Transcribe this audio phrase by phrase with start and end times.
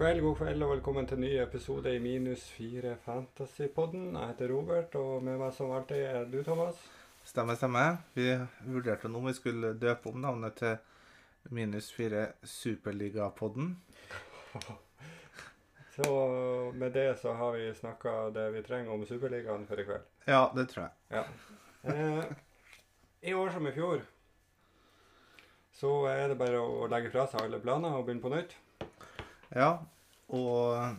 [0.00, 4.14] Kveld, god kveld, og velkommen til en ny episode i Minus 4 Fantasypodden.
[4.16, 6.78] Jeg heter Robert, og med meg som alltid er du, Thomas.
[7.28, 7.98] Stemmer, stemmer.
[8.14, 8.30] Vi
[8.64, 13.74] vurderte nå om vi skulle døpe om navnet til Minus 4 Superligapodden.
[15.98, 16.08] Så
[16.80, 20.08] med det så har vi snakka det vi trenger om Superligaen for i kveld.
[20.24, 20.96] Ja, det tror jeg.
[21.12, 21.92] Ja.
[21.92, 22.24] Eh,
[23.28, 24.00] I år som i fjor
[25.76, 28.56] så er det bare å legge fra seg alle planer og begynne på nytt.
[29.54, 29.70] Ja,
[30.30, 30.96] og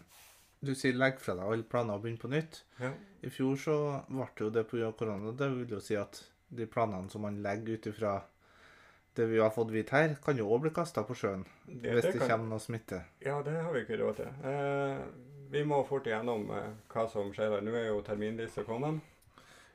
[0.62, 2.62] du sier legg fra deg alle planer og begynn på nytt.
[2.82, 2.92] Ja.
[3.24, 3.76] I fjor så
[4.10, 4.92] ble det jo det pga.
[4.98, 5.32] korona.
[5.38, 8.22] Det vil jo si at de planene som man legger ut ifra
[9.16, 12.02] det vi har fått vite her, kan jo òg bli kasta på sjøen Det- hvis
[12.04, 13.04] det kan- kommer noe smitte.
[13.22, 14.28] Ja, det har vi ikke råd til.
[14.44, 14.98] Eh,
[15.52, 17.62] vi må fort igjennom eh, hva som skjer her.
[17.62, 19.02] Nå er jo terminlista kommet.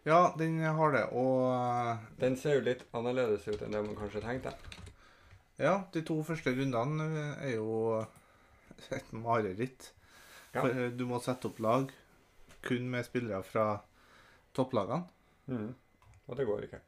[0.06, 1.12] Ja, den har det.
[1.12, 4.54] Og Den ser jo litt annerledes ut enn det man kanskje tenkte.
[5.58, 8.06] ja, de to første rundene er jo
[8.98, 9.92] et mareritt.
[10.52, 10.60] Ja.
[10.62, 11.92] For eh, du må sette opp lag
[12.66, 13.66] kun med spillere fra
[14.56, 15.04] topplagene.
[15.46, 15.72] Mm.
[16.26, 16.80] Og det går ikke.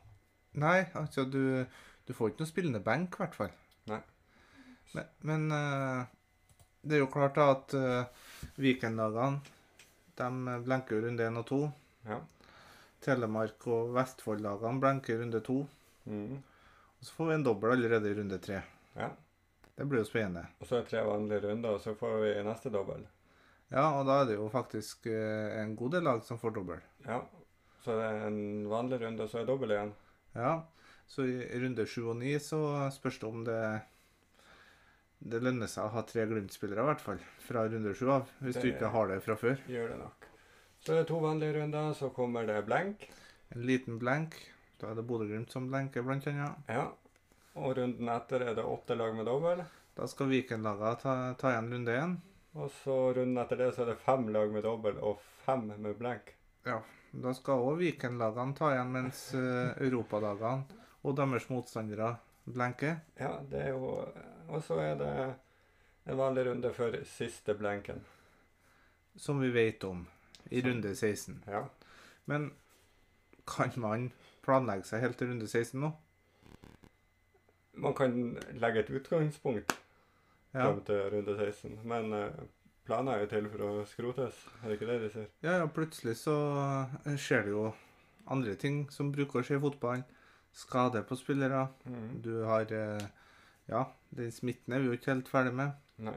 [0.58, 1.64] Nei, altså du,
[2.08, 3.53] du får ikke noe spillende benk, i hvert fall.
[3.91, 4.00] Nei.
[4.95, 6.00] Men, men eh,
[6.89, 8.27] det er jo klart da at uh,
[8.62, 9.42] Viken-lagene
[10.19, 11.58] de blenker runde 1 og 2.
[12.08, 12.19] Ja.
[13.05, 15.58] Telemark og Vestfold-lagene blenker runde 2.
[16.11, 16.39] Mhm.
[16.98, 18.62] Og så får vi en dobbel allerede i runde 3.
[18.98, 19.12] ja.
[19.78, 20.42] Det blir jo spennende.
[20.58, 23.04] Og så er det tre vanlige runder, og så får vi neste dobbel.
[23.70, 26.80] Ja, og da er det jo faktisk eh, en god del lag som får dobbel.
[27.06, 27.20] Ja.
[27.84, 29.92] Så det er en vanlig runde, og så er det dobbel igjen.
[30.34, 30.54] Ja,
[31.08, 32.58] så i runde 7 og 9 så
[32.92, 33.60] spørs det om det
[35.18, 37.22] det lønner seg å ha tre Glimt-spillere, i hvert fall.
[37.42, 39.56] Fra runde 7 av, hvis Det- du ikke har det fra før.
[39.66, 40.26] Gjør det nok.
[40.80, 43.08] Så det er to vanlige runder, så kommer det blank.
[43.54, 44.36] En liten blank.
[44.78, 46.55] Da er det Bodø-Glimt som blenker, blant annet.
[46.68, 46.92] Ja.
[47.57, 49.63] Og runden etter er det åtte lag med dobbel.
[49.97, 52.17] Da skal Viken-laga ta, ta igjen runde én.
[52.59, 55.97] Og så runden etter det så er det fem lag med dobbel og fem med
[55.98, 56.35] blank.
[57.11, 62.13] Da skal òg Viken-lagene ta igjen, mens uh, Europadagene og deres motstandere
[62.45, 63.01] blenker.
[63.19, 63.92] Ja, det er jo
[64.48, 65.13] Og så er det
[66.09, 68.01] en vanlig runde for siste blenken.
[69.17, 70.07] Som vi vet om
[70.48, 70.69] i så.
[70.69, 71.45] runde 16.
[71.47, 71.67] Ja.
[72.25, 72.53] Men
[73.47, 74.11] kan man
[74.45, 75.92] planlegge seg helt til runde 16 nå?
[77.78, 78.14] Man kan
[78.58, 79.74] legge et utgangspunkt
[80.55, 80.64] Ja.
[80.64, 82.48] fram til runde 16, men planen
[82.89, 84.39] planer er jo til for å skrotes.
[84.62, 85.27] Er det ikke det de sier?
[85.44, 86.34] Ja, ja, plutselig så
[87.05, 87.67] eh, skjer det jo
[88.33, 90.05] andre ting som bruker å skje i fotballen.
[90.56, 91.67] Skade på spillere.
[91.84, 92.22] Mm.
[92.24, 93.05] Du har eh,
[93.68, 93.83] Ja,
[94.17, 95.77] den smitten er vi jo ikke helt ferdig med.
[96.00, 96.17] Nei.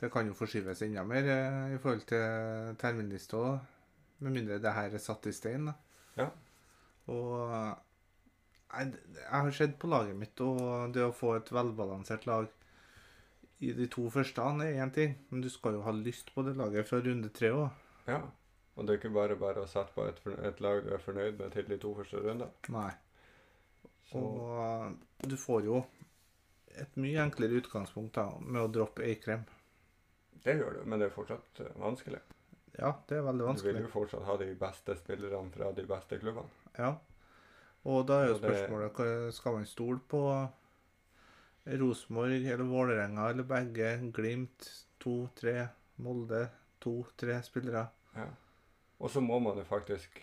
[0.00, 3.58] Det kan jo forskyves enda mer eh, i forhold til terminlista òg.
[4.24, 5.68] Med mindre det her er satt i stein.
[5.68, 5.74] da.
[6.16, 6.30] Ja.
[7.12, 7.74] Og eh,
[8.70, 12.48] jeg har sett på laget mitt, og det å få et velbalansert lag
[13.60, 16.54] i de to første er én ting, men du skal jo ha lyst på det
[16.56, 17.68] laget fra runde tre òg.
[18.08, 18.22] Ja.
[18.78, 21.36] Og det er ikke bare bare å sette på et, et lag du er fornøyd
[21.36, 22.48] med til de to første rundene.
[22.72, 22.90] Nei.
[24.08, 25.82] Så Og du får jo
[26.80, 29.44] et mye enklere utgangspunkt da, med å droppe Eikrem.
[30.44, 32.22] det gjør du, men det er fortsatt eh, vanskelig.
[32.78, 33.74] Ja, det er veldig vanskelig.
[33.74, 36.48] Du vil jo fortsatt ha de beste spillerne fra de beste klubbene.
[36.78, 36.94] Ja.
[37.88, 40.20] Og da er jo spørsmålet hva- skal man stole på
[41.66, 43.90] Rosenborg eller Vålerenga eller begge?
[44.12, 44.68] Glimt,
[45.00, 45.68] to, tre.
[46.00, 46.46] Molde,
[46.80, 47.86] to, tre spillere.
[48.16, 48.26] Ja.
[49.00, 50.20] Og så må man jo faktisk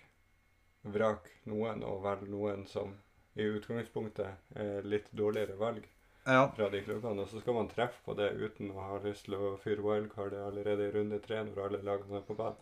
[0.88, 2.95] vrake noen og velge noen som
[3.38, 5.84] i utgangspunktet er litt dårligere valg
[6.28, 6.47] Ja.
[6.56, 7.22] fra de klubbene.
[7.22, 10.41] Og så skal man treffe på det uten å ha lyst til å fyre wildcardet
[10.47, 12.57] allerede i runde tre når alle lagene er på banen.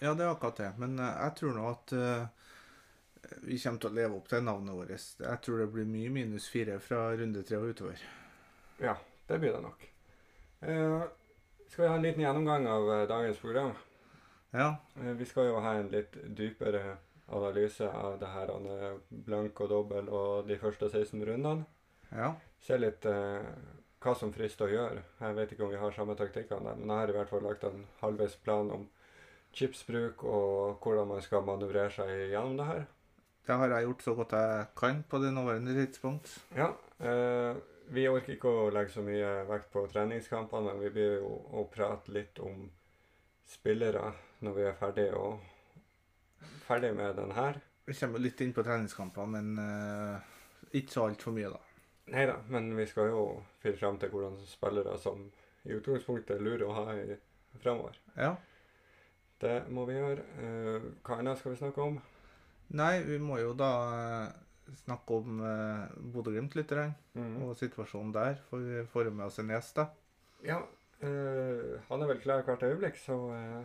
[0.00, 0.72] ja, det er akkurat det.
[0.78, 2.26] Men eh, jeg tror nå at eh,
[3.42, 4.92] vi kommer til å leve opp til navnet vårt.
[5.24, 8.04] Jeg tror det blir mye minus fire fra runde tre og utover.
[8.82, 8.96] Ja,
[9.28, 9.84] det blir det nok.
[10.60, 11.02] Eh,
[11.68, 13.72] skal vi ha en liten gjennomgang av eh, dagens program?
[14.54, 14.76] Ja.
[15.00, 18.52] Eh, vi skal jo ha en litt dypere analyse av det her
[19.08, 21.64] blank og dobbel og de første 16 rundene.
[22.14, 22.34] Ja.
[22.62, 23.48] Se litt eh,
[24.04, 25.04] hva som frister å gjøre.
[25.20, 27.64] Jeg vet ikke om vi har samme taktikkene, men jeg har i hvert fall lagt
[27.64, 28.86] en halvveis plan om
[29.54, 32.84] chipsbruk og hvordan man skal manøvrere seg gjennom det her.
[33.44, 36.30] Det har jeg gjort så godt jeg kan på det nåværende tidspunkt.
[36.56, 36.70] Ja,
[37.00, 37.56] eh,
[37.92, 41.66] vi orker ikke å legge så mye vekt på treningskampene, men vi blir jo å
[41.72, 42.70] prate litt om
[43.48, 44.14] spillere
[44.44, 45.44] når vi er ferdig, og,
[46.64, 47.60] ferdig med den her.
[47.84, 50.32] Vi kommer litt inn på treningskamper, men eh,
[50.80, 51.60] ikke så altfor mye, da.
[52.14, 53.22] Nei da, men vi skal jo
[53.60, 55.28] finne fram til hvordan spillere som
[55.64, 57.16] i utgangspunktet lurer å ha i
[57.60, 58.00] fremover.
[58.16, 58.34] Ja.
[59.40, 60.24] Det må vi gjøre.
[60.40, 62.00] Eh, hva annet skal vi snakke om?
[62.70, 66.72] Nei, vi må jo da eh, snakke om eh, Bodø-Glimt litt,
[67.14, 68.40] mm og situasjonen der.
[68.48, 69.90] For vi får jo med oss en gjest, da.
[70.44, 70.62] Ja,
[71.04, 73.64] Eh, han er vel klar hvert øyeblikk, så eh,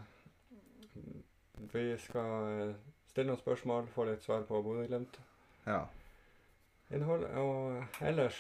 [1.72, 2.74] vi skal
[3.10, 5.20] stille noen spørsmål, få litt svar på Bodø-Glimt.
[5.68, 5.84] Ja.
[6.92, 7.28] Innhold.
[7.40, 8.38] Og ellers,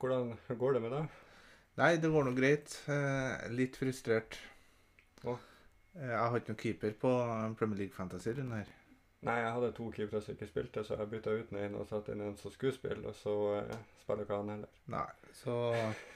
[0.00, 1.20] hvordan går det med deg?
[1.76, 2.76] Nei, det går nå greit.
[2.90, 4.38] Eh, litt frustrert.
[5.24, 5.44] Eh,
[5.96, 7.12] Jeg har ikke noen keeper på
[7.56, 8.72] Premier League Fantasy-runden her.
[9.26, 11.88] Nei, jeg hadde to keepere som ikke spilte, så jeg bytta ut den ene og
[11.90, 14.76] satte inn en som skulle spille, og så uh, spiller ikke han heller.
[14.94, 15.56] Nei, så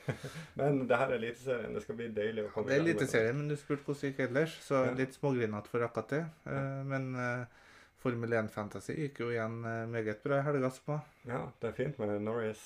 [0.60, 1.74] Men det her er Eliteserien.
[1.74, 3.88] Det skal bli deilig å komme Det er i gang med Eliteserien, men du spurte
[3.88, 4.92] hvordan det gikk ellers, så Ja.
[5.00, 6.22] litt smågrinete for akkurat det.
[6.46, 7.66] Eh, Men uh,
[8.00, 9.58] Formel 1 Fantasy gikk jo igjen
[9.90, 11.02] meget bra i helga som var.
[11.28, 12.62] Ja, det er fint med Norris.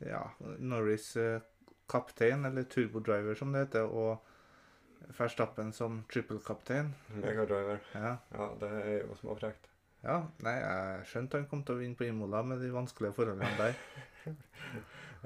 [0.00, 0.22] Ja,
[0.58, 1.10] Norris
[1.90, 4.22] kaptein, eller turbodriver som det heter, og
[5.18, 6.92] Verstappen som trippelkaptein.
[7.22, 7.80] Megadriver.
[7.94, 8.16] Ja.
[8.34, 9.68] Ja, det er jo småfrekt.
[10.06, 13.56] ja, nei, jeg skjønte han kom til å vinne på Imola med de vanskelige forholdene
[13.58, 13.74] der.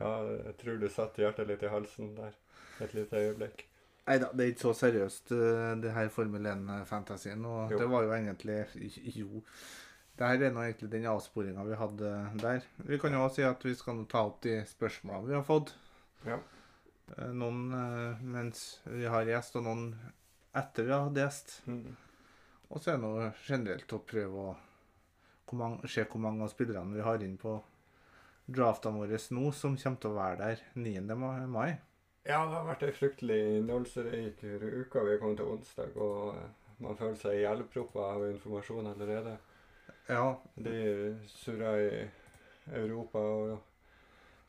[0.00, 2.32] Ja, jeg tror du satte hjertet litt i halsen der
[2.81, 3.67] et lite øyeblikk.
[4.06, 7.43] Nei da, det er ikke så seriøst, eh, det her Formel 1-fantasien.
[7.44, 7.78] Og Jo.
[7.82, 8.56] det var jo egentlig
[9.20, 9.43] Jo.
[10.16, 12.64] Det her er nå egentlig den avsporinga vi hadde der.
[12.88, 15.44] Vi kan jo også si at vi skal nå ta opp de spørsmålene vi har
[15.46, 15.75] fått.
[16.25, 16.38] Ja.
[17.16, 19.84] Eh, Noen eh, mens vi har gjest, og noen
[20.56, 21.56] etter vi har hatt gjest.
[21.70, 21.96] Mm.
[22.70, 24.56] Og så er det noe generelt å prøve å
[25.50, 27.56] hvor mange, se hvor mange av spillerne vi har inn på
[28.50, 31.16] draftene våre nå, som kommer til å være der 9.
[31.50, 31.70] mai.
[32.28, 35.02] Ja, det har vært ei fryktelig innholdsrik uke.
[35.06, 39.38] Vi er kommet til onsdag, og eh, man føler seg ihjelproppa av informasjon allerede.
[40.10, 41.98] Ja, De surrer i
[42.80, 43.69] Europa og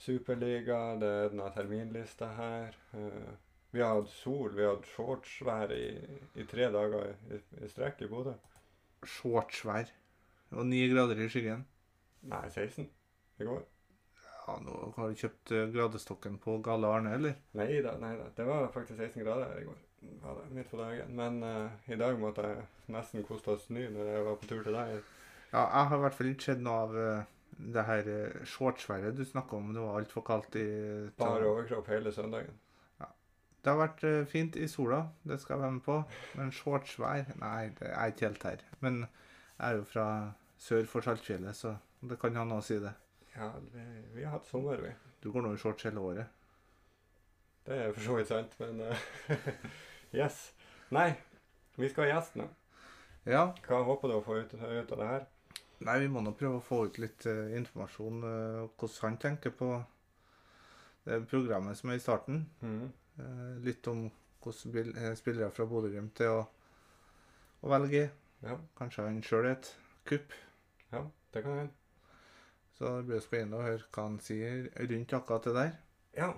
[0.01, 0.79] Superliga.
[1.01, 2.77] Det er denne terminlista her.
[2.97, 3.31] Eh,
[3.71, 5.85] Vi har hatt sol, vi har hatt shortsvær i,
[6.35, 8.33] i tre dager i, i strekk i Bodø.
[9.07, 9.91] shortsvær.
[10.51, 11.63] Og ni grader i skyggen.
[12.27, 12.89] Nei, 16
[13.39, 13.61] i går.
[14.47, 17.37] Ja, nå har du kjøpt eh, gradestokken på Gale Arne, eller?
[17.57, 18.27] Nei da, nei da.
[18.35, 19.79] Det var faktisk 16 grader her i går.
[20.25, 21.15] Var det, midt på dagen.
[21.15, 24.63] Men uh, i dag måtte jeg nesten koste oss snø når jeg var på tur
[24.65, 24.95] til deg.
[25.53, 27.23] Ja, jeg har i hvert fall ikke sett noe av eh,
[27.57, 29.71] det her uh, shortsværet du snakka om.
[29.75, 30.67] Det var altfor kaldt i
[31.19, 32.59] Bare overkropp hele søndagen.
[33.61, 35.95] Det har vært eh, fint i sola, det skal jeg være med på.
[36.37, 38.63] Men shortsvær Nei, det er ikke helt her.
[38.81, 40.05] Men jeg er jo fra
[40.61, 42.93] sør for Saltfjellet, så det kan han å si det.
[43.35, 43.83] Ja, vi,
[44.15, 44.89] vi har hatt sommer, vi.
[45.21, 46.39] Du går nå i shorts hele året.
[47.67, 49.05] Det er for så vidt sant, men eh,
[50.23, 50.41] Yes.
[50.91, 51.11] Nei,
[51.77, 52.49] vi skal ha gjest nå.
[53.29, 55.29] Ja, Hva håper du å få ut, ut av det her?
[55.87, 59.53] Nei, vi må nå prøve å få ut litt uh, informasjon uh, hvordan han tenker
[59.55, 59.73] på
[61.07, 62.43] det programmet som er i starten.
[62.61, 62.87] Mm.
[63.17, 64.07] Uh, litt om
[64.41, 66.45] hvordan spillere fra Bodø-Glimt er å,
[67.61, 68.07] å velge.
[68.41, 69.69] Ja, Kanskje han sjøl er et
[70.09, 70.33] kupp.
[70.93, 71.77] ja, det kan hende.
[72.77, 75.75] Så det blir spennende å høre hva han sier rundt akkurat det der.
[76.17, 76.31] Ja,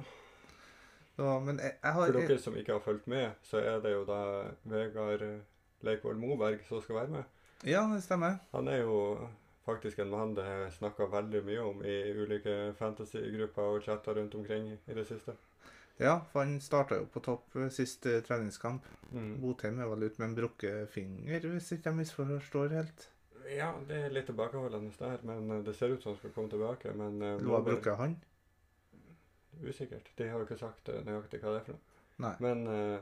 [1.16, 3.94] Så, men jeg, jeg har for dere som ikke har fulgt med, så er det
[3.94, 4.20] jo da
[4.68, 5.24] Vegard
[5.86, 7.43] Leikvoll Moberg som skal være med.
[7.64, 8.38] Ja, det stemmer.
[8.52, 8.98] Han er jo
[9.64, 14.36] faktisk en mann det er snakka veldig mye om i ulike fantasygrupper og chatter rundt
[14.36, 15.36] omkring i det siste.
[16.02, 18.86] Ja, for han starta jo på topp eh, sist treningskamp.
[19.14, 19.38] Mm.
[19.44, 23.08] Botheim er vel ute med en brukket finger, hvis ikke jeg misforstår helt.
[23.54, 26.52] Ja, det er litt tilbakeholdende der, men eh, det ser ut som han skal komme
[26.52, 26.94] tilbake.
[26.98, 28.18] Men Eller brukket han?
[29.62, 30.10] Usikkert.
[30.18, 31.90] De har jo ikke sagt eh, nøyaktig hva det er for noe.
[32.24, 32.34] Nei.
[32.46, 33.00] Men uh,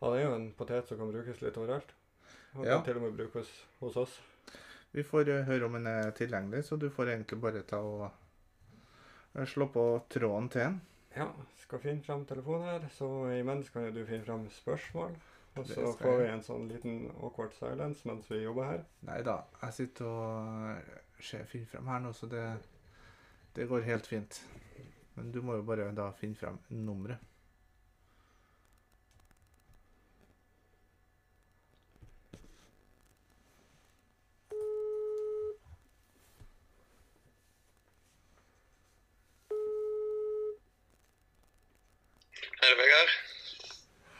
[0.00, 1.92] han er jo en potet som kan brukes litt overalt.
[2.52, 2.82] Han Ja.
[2.84, 4.20] til og med brukes hos oss.
[4.92, 8.10] Vi får eh, høre om den er tilgjengelig, så du får egentlig bare ta og
[9.36, 10.80] eh, slå på tråden til den.
[11.16, 15.16] Ja, skal finne fram telefonen her, så imens kan du finne fram spørsmål.
[15.56, 18.84] Og så får vi en sånn liten awkward silence mens vi jobber her.
[19.04, 22.46] Nei da, jeg sitter og eh, ser, finner frem her nå, så det,
[23.56, 24.40] det går helt fint.
[25.14, 27.20] Men du må jo bare da finne frem nummeret.
[42.62, 43.10] Hei, Vegard.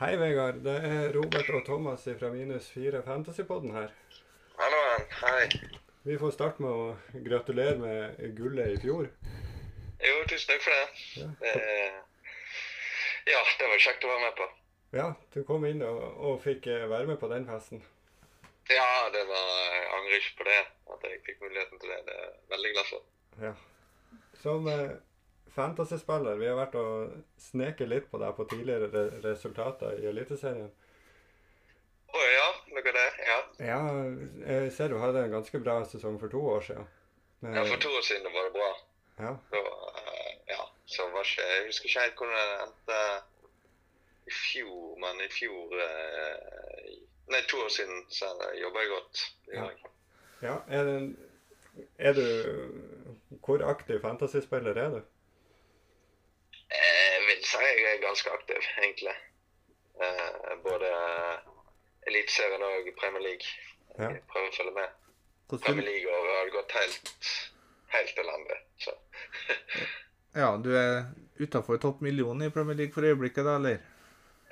[0.02, 0.56] Hei, Vegard.
[0.64, 3.92] Det er Robert og Thomas fra Minus 4 Fantasypodden her.
[4.58, 5.04] Halloen.
[5.20, 5.44] Hei.
[6.02, 9.06] Vi får starte med å gratulere med gullet i fjor.
[10.02, 11.04] Jo, tusen takk for det.
[11.20, 11.52] Ja, det
[13.30, 14.48] ja, det var kjekt å være med på.
[14.98, 15.06] ja
[15.36, 17.86] du kom inn og, og fikk eh, være med på den festen.
[18.74, 20.60] Ja, det var Jeg angrer ikke på det.
[20.96, 22.02] At jeg fikk muligheten til det.
[22.10, 23.06] Det er jeg veldig glad for.
[23.46, 23.54] Ja.
[24.42, 24.98] Som eh,
[25.54, 30.70] fantasyspiller, vi har vært og sneket litt på deg på tidligere re resultater i Eliteserien.
[32.12, 33.04] Å ja, av det?
[33.26, 33.38] Ja.
[33.66, 33.80] Ja,
[34.46, 36.88] jeg ser du hadde en ganske bra sesong for to år siden.
[37.40, 37.64] Med- ja.
[37.64, 38.70] For to år siden var det bra.
[39.18, 39.36] ja.
[39.50, 43.00] Så, uh, ja, så var ikke Jeg husker ikke helt hvordan det endte
[44.26, 46.92] i fjor, men i fjor uh,
[47.32, 48.28] Nei, to år siden så
[48.60, 49.20] jobba jeg godt.
[49.52, 49.90] Jeg.
[50.42, 51.16] Ja, er, det,
[51.98, 52.26] er du
[53.44, 55.00] Hvor aktiv fantasyspiller er du?
[56.72, 59.14] Jeg vil si jeg er ganske aktiv, egentlig.
[60.02, 60.90] Eh, både
[62.06, 63.46] Eliteserien og Premier League.
[63.98, 64.08] Ja.
[64.08, 64.98] Jeg prøver å følge med.
[65.52, 67.32] Premier League år har det gått helt,
[67.92, 68.58] helt elendig.
[68.80, 68.94] Så
[70.42, 71.02] ja, du er
[71.40, 73.82] utafor topp million i Premier League for øyeblikket, da, eller?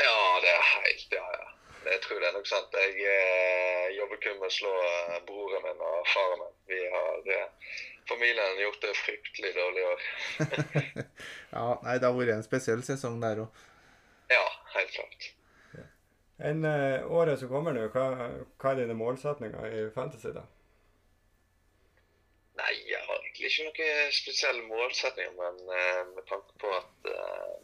[0.01, 1.47] ja, det er helt Ja, ja.
[1.93, 2.77] Jeg tror det er nok sant.
[2.85, 6.53] Jeg eh, jobber kun med å slå eh, broren min og faren min.
[6.71, 7.73] Vi har eh,
[8.11, 10.07] Familien har gjort det fryktelig dårlig i år.
[11.57, 13.61] Ja, nei, det har vært en spesiell sesong der òg.
[14.31, 15.31] Ja, helt klart.
[16.51, 18.05] Enn uh, året som kommer nå, hva,
[18.63, 20.47] hva er dine målsetninger i Fantasy, da?
[22.61, 27.59] Nei, jeg har egentlig ikke noen spesielle målsetninger, men uh, med tanke på at uh,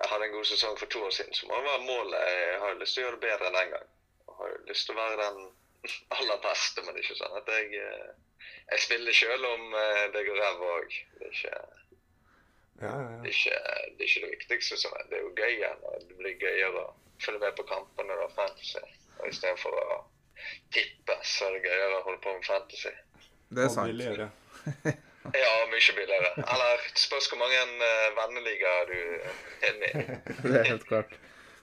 [0.00, 2.20] jeg hadde en god sesong for to år siden, så må det være målet.
[2.40, 3.88] Jeg har lyst til å gjøre det bedre enn den gang.
[4.26, 5.40] Jeg har lyst til å være den
[6.16, 8.06] aller beste, men det er ikke sånn at jeg eh,
[8.70, 10.96] Jeg spiller sjøl om eh, det går ræva òg.
[11.18, 11.58] Det, er ikke-
[12.80, 13.58] Ja, ja, det, ikke-
[13.98, 14.76] det er ikke det viktigste.
[14.80, 15.04] som er.
[15.10, 18.32] Det er jo gøy igjen, og det blir gøyere å følge med på kampene og
[18.36, 18.84] fantasy.
[19.20, 19.98] Og Istedenfor å
[20.72, 22.92] tippe, så er det gøyere å holde på med fantasy.
[23.50, 23.90] Det er Og sant.
[23.92, 24.30] billigere.
[25.36, 26.30] Ja, mye billigere.
[26.40, 30.04] Eller spørs hvor mange uh, venneligaer du er inne i.
[30.48, 31.12] Det er helt klart.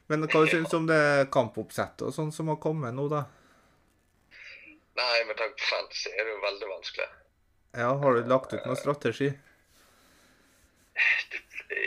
[0.07, 0.99] Men hva syns du om det
[1.33, 3.23] kampoppsettet og sånn som har kommet nå, da?
[4.97, 7.07] Nei, med tanke på fantasy er det jo veldig vanskelig.
[7.77, 9.31] Ja, Har du lagt ut noen strategi?
[11.69, 11.81] Det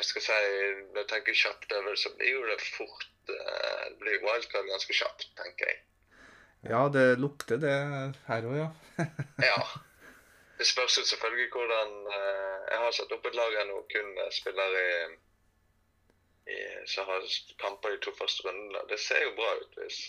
[0.00, 3.84] hva skal jeg si, Når jeg tenker kjapt over, så blir jo det fort eh,
[3.90, 5.80] Det blir wildcard ganske kjapt, tenker jeg.
[6.70, 7.76] Ja, det lukter det
[8.26, 8.68] her òg, ja.
[9.50, 9.60] Ja.
[10.60, 14.16] Det spørs jo selvfølgelig hvordan eh, Jeg har satt opp et lag her nå, kun
[14.36, 14.96] spillere i,
[16.52, 17.28] i, som har
[17.60, 18.86] kamper i to første rundene.
[18.88, 20.00] Det ser jo bra ut hvis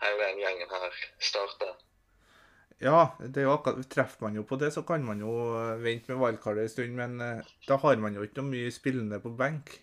[0.00, 1.76] hele den gjengen her starter.
[2.80, 5.76] Ja, det er jo akkurat, treffer man jo på det, så kan man jo eh,
[5.84, 6.94] vente med wildcardet en stund.
[6.96, 9.74] Men eh, da har man jo ikke noe mye spillende på benk.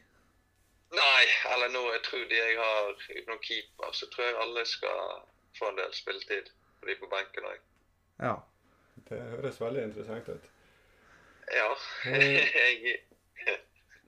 [0.97, 5.03] Nei, eller nå jeg tror de jeg har utenom keeper, så tror jeg alle skal
[5.59, 6.49] få en del spilletid.
[6.79, 7.59] For de på benken òg.
[8.23, 8.35] Ja.
[9.07, 10.47] Det høres veldig interessant ut.
[11.53, 11.67] Ja.
[12.09, 12.55] Eh.
[12.63, 12.95] jeg,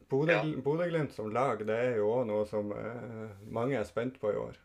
[0.10, 1.06] Bodø- Ja.
[1.14, 2.74] Som lag, det er jo òg noe som
[3.54, 4.58] mange er spent på i år.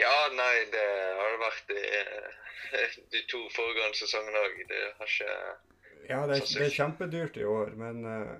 [0.00, 0.84] Ja, nei, det
[1.18, 4.60] har det vært i eh, de to foregående sesongene òg.
[4.68, 5.32] Det har ikke
[6.06, 8.32] Ja, det er, det er kjempedyrt i år, men eh,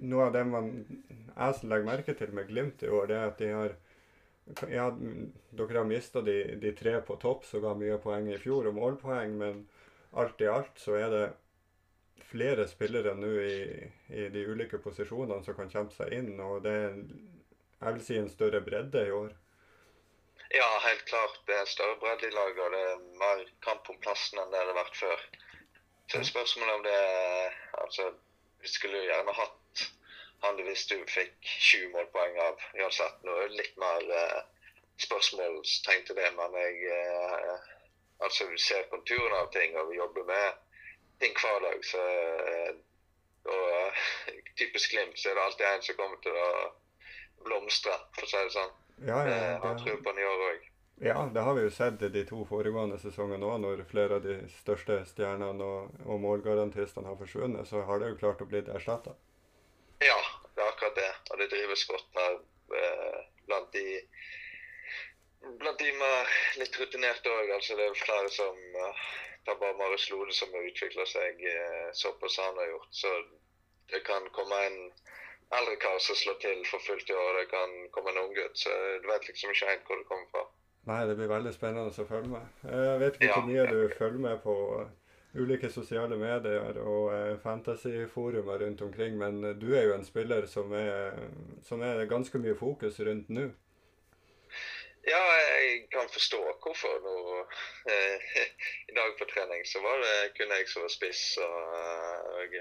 [0.00, 3.30] noe av det man jeg som legger merke til med Glimt i år, det er
[3.32, 3.76] at de har
[4.66, 8.66] Ja, dere har mista de, de tre på topp som ga mye poeng i fjor,
[8.66, 9.60] og målpoeng, men
[10.18, 11.26] alt i alt så er det
[12.30, 13.60] flere spillere nå i,
[14.10, 16.98] i de ulike posisjonene som kan kjempe seg inn, og det er
[17.80, 19.32] jeg vil si en større bredde i år.
[20.52, 21.40] Ja, helt klart.
[21.46, 24.58] Det er større bredde i laget, og det er mer kamp om plassen enn det
[24.58, 25.20] har vært før.
[26.10, 26.96] Så er spørsmålet om det
[27.82, 28.06] Altså,
[28.62, 29.84] vi skulle jo gjerne hatt
[30.42, 31.36] han hvis du fikk
[31.68, 33.22] 20 målpoeng av uansett.
[33.22, 34.40] Nå er det litt mer eh,
[35.04, 37.68] spørsmålstegn til det, men jeg eh,
[38.20, 40.58] Altså, vi ser konturene av ting, og vi jobber med
[41.22, 42.02] ting hver dag, så
[42.54, 42.74] eh,
[43.54, 44.02] Og
[44.60, 46.50] typisk Glimt, så er det alltid en som kommer til å
[47.44, 48.74] blomstre, for å si det sånn.
[49.06, 50.66] Ja, Det ja, har tro det, på i år òg.
[51.00, 54.26] ja, det har vi jo sett i de to foregående sesongene òg, når flere av
[54.26, 58.60] de største stjernene og, og målgarantistene har forsvunnet, så har det jo klart å bli
[58.66, 59.16] erstatta.
[60.04, 60.20] Ja,
[60.54, 61.10] det er akkurat det.
[61.30, 62.36] Og det drives godt her
[62.82, 63.86] eh, blant de
[65.60, 66.26] blant de med
[66.60, 67.50] litt rutinerte òg.
[67.56, 69.04] Altså, det er flere som uh,
[69.48, 72.90] tar bare Marius Lode som har utvikla seg uh, såpass han har gjort.
[73.02, 73.12] Så
[73.92, 74.78] det kan komme en
[75.58, 77.38] eldre kar som slår til for fullt i år.
[77.40, 78.56] Det kan komme en unggutt.
[78.58, 78.70] Så
[79.02, 80.46] du vet liksom ikke helt hvor det kommer fra.
[80.90, 82.64] Nei, det blir veldig spennende å følge med.
[82.64, 84.56] Jeg vet ikke hvor mye du følger med på
[85.34, 90.46] ulike sosiale medier og eh, fantasyforumer rundt omkring, men eh, du er jo en spiller
[90.50, 91.20] som er,
[91.62, 93.50] som er ganske mye fokus rundt nå.
[95.06, 95.20] Ja,
[95.60, 97.44] jeg kan forstå hvorfor nå.
[97.92, 98.40] Eh,
[98.90, 102.58] I dag på trening så var det kun jeg som var spiss, og, eh, og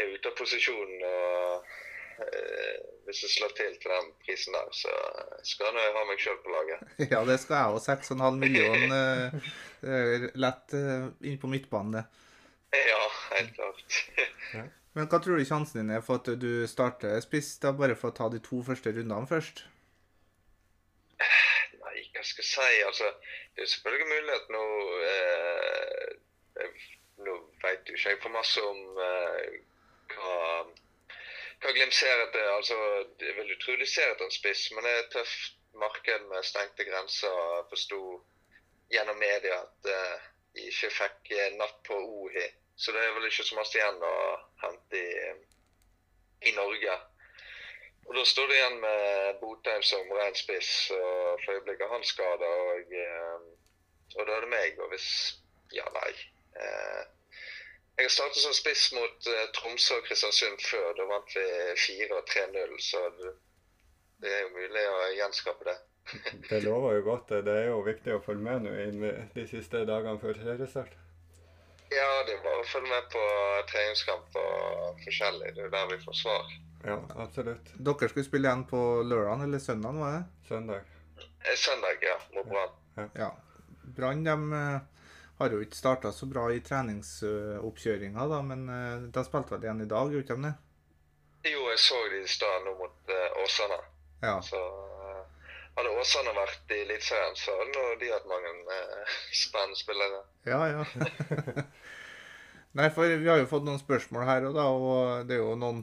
[0.00, 0.92] er ute av posisjon.
[1.08, 1.72] og
[2.24, 4.92] eh, Hvis jeg slår til til den prisen der, så
[5.44, 6.84] skal jeg ha meg sjøl på laget.
[7.12, 7.80] Ja, det skal jeg òg.
[7.86, 9.40] 6,5 millioner
[9.82, 11.98] eh, lett eh, inn på midtbanen.
[11.98, 12.06] det.
[12.88, 13.02] Ja,
[13.36, 13.98] helt klart.
[14.92, 18.12] Men hva tror du sjansen din er for at du starter spiss, da bare for
[18.12, 19.64] å ta de to første rundene først?
[21.22, 22.82] Nei, hva skal jeg si?
[22.88, 23.08] Altså,
[23.56, 24.64] det er selvfølgelig mulighet nå
[25.08, 26.10] eh,
[27.22, 29.60] Nå vet jo ikke jeg for masse om eh,
[30.18, 30.38] hva
[31.62, 32.76] hva Glimt ser etter altså,
[33.22, 36.42] Jeg vil tro de ser etter en spiss, men det er et tøft marked med
[36.44, 37.36] stengte grenser.
[37.56, 38.00] Jeg forsto
[38.92, 42.48] gjennom media at de ikke fikk natt på Ohi.
[42.76, 44.16] Så det er vel ikke så masse igjen å
[44.64, 45.32] hente i,
[46.50, 46.98] i Norge.
[48.08, 52.50] Og Da står det igjen med Botheim som ren spiss, og for øyeblikket han skada.
[52.72, 53.44] Og, eh,
[54.18, 54.80] og da er det meg.
[54.82, 55.08] Og hvis
[55.72, 56.10] Ja, nei.
[56.60, 57.02] Eh,
[57.96, 60.92] jeg har startet som spiss mot eh, Tromsø og Kristiansund før.
[60.96, 61.46] Da vant vi
[61.84, 63.32] 4 og 3-0, så det,
[64.32, 65.78] er jo mulig å gjenskape det.
[66.50, 67.36] Det lover jo godt.
[67.46, 69.04] Det er jo viktig å følge med nå inn
[69.36, 70.96] de siste dagene før seriestart.
[71.92, 73.22] Ja, det er bare å følge med på
[73.68, 75.52] treningskamp og forskjellig.
[75.58, 76.54] Det er der vi får svar.
[76.86, 77.74] Ja, absolutt.
[77.76, 80.22] Dere skulle spille igjen på lørdag eller søndag, var det?
[80.48, 80.88] Søndag.
[81.20, 83.12] Eh, Søndag, ja, mot Brann.
[83.18, 83.28] Ja.
[83.96, 85.01] Brann de eh,
[85.42, 89.82] har jo ikke starta så bra i treningsoppkjøringa, da, men eh, de spilte vel igjen
[89.84, 90.52] i dag, gjorde de det?
[91.50, 93.78] Jo, jeg så de i stad nå mot eh, Åsane.
[94.22, 94.36] Ja.
[94.46, 99.80] Så eh, hadde Åsane vært i Eliteserien, så hadde nå de hatt mange eh, spennende
[99.80, 100.22] spillere.
[100.46, 101.66] Ja, ja.
[102.78, 105.56] Nei, for vi har jo fått noen spørsmål her og da, og det er jo
[105.60, 105.82] noen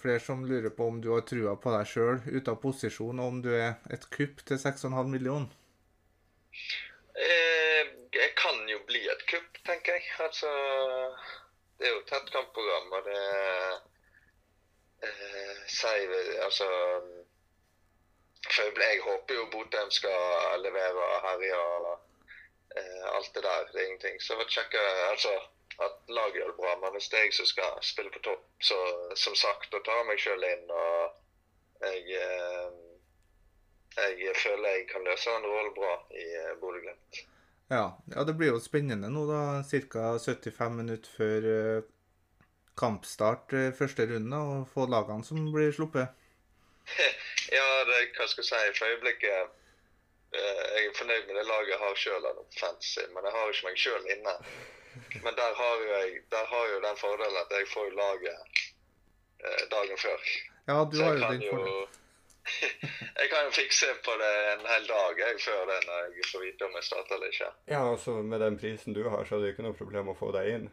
[0.00, 3.34] flere som lurer på om du har trua på deg sjøl ute av posisjon, og
[3.34, 5.52] om du er et kupp til 6,5 millioner.
[7.12, 10.04] Eh, jeg kan jo bli et kupp, tenker jeg.
[10.26, 10.50] Altså,
[11.78, 13.20] det er jo et tett kampprogram, og det
[15.08, 16.68] eh, sier vi Altså
[18.50, 21.90] for jeg håper jo Botheim skal levere og herje og
[22.76, 23.66] eh, alt det der.
[23.72, 24.22] Det er ingenting.
[24.22, 25.32] Så jeg vil sjekke altså
[25.86, 28.42] at laget gjør det bra, men hvis det er jeg som skal spille på topp,
[28.60, 28.78] så
[29.16, 32.80] som sagt, da tar jeg meg sjøl inn, og jeg eh,
[34.26, 37.22] jeg føler jeg kan løse den rollen bra i eh, Bodø-Glimt.
[37.72, 39.40] Ja, ja, det blir jo spennende nå, da.
[39.64, 40.18] Ca.
[40.20, 41.86] 75 minutter før eh,
[42.76, 46.12] kampstart eh, første runde, og få lagene som blir sluppet.
[47.52, 51.72] Ja, det, hva skal jeg si, for øyeblikket eh, Jeg er fornøyd med det laget
[51.72, 52.28] jeg har sjøl
[53.12, 54.34] men jeg har ikke meg sjøl inne.
[55.24, 58.62] Men der har jo jeg der har jo den fordelen at jeg får laget
[59.74, 60.30] dagen før.
[60.70, 62.01] Ja, du har jo din den fordelen.
[63.20, 66.42] Jeg kan jo fikse på det en hel dag jeg, før det, når jeg får
[66.42, 67.50] vite om jeg starter eller ikke.
[67.70, 70.32] Ja, altså med den prisen du har, så er det ikke noe problem å få
[70.34, 70.68] deg inn.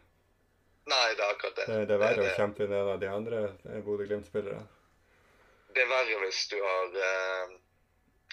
[0.89, 1.65] Nei, det er akkurat det.
[1.69, 4.61] Det, det er verre å det, kjempe inn en av de andre eh, Bodø-Glimt-spillere.
[5.75, 7.57] det er verre hvis du har eh,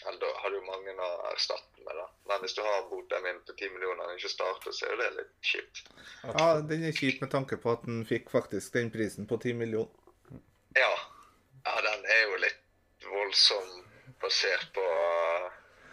[0.07, 2.07] Eller da har du mange å erstatte med, da.
[2.31, 5.01] Men hvis du har Bodø inn til 10 millioner og ikke starter, så er jo
[5.03, 5.83] det litt kjipt.
[6.25, 9.61] Ja, den er kjip med tanke på at den fikk faktisk den prisen på 10
[9.61, 9.93] millioner.
[10.77, 10.93] Ja.
[11.65, 12.66] ja, den er jo litt
[13.17, 13.73] voldsom
[14.23, 15.49] basert på eh,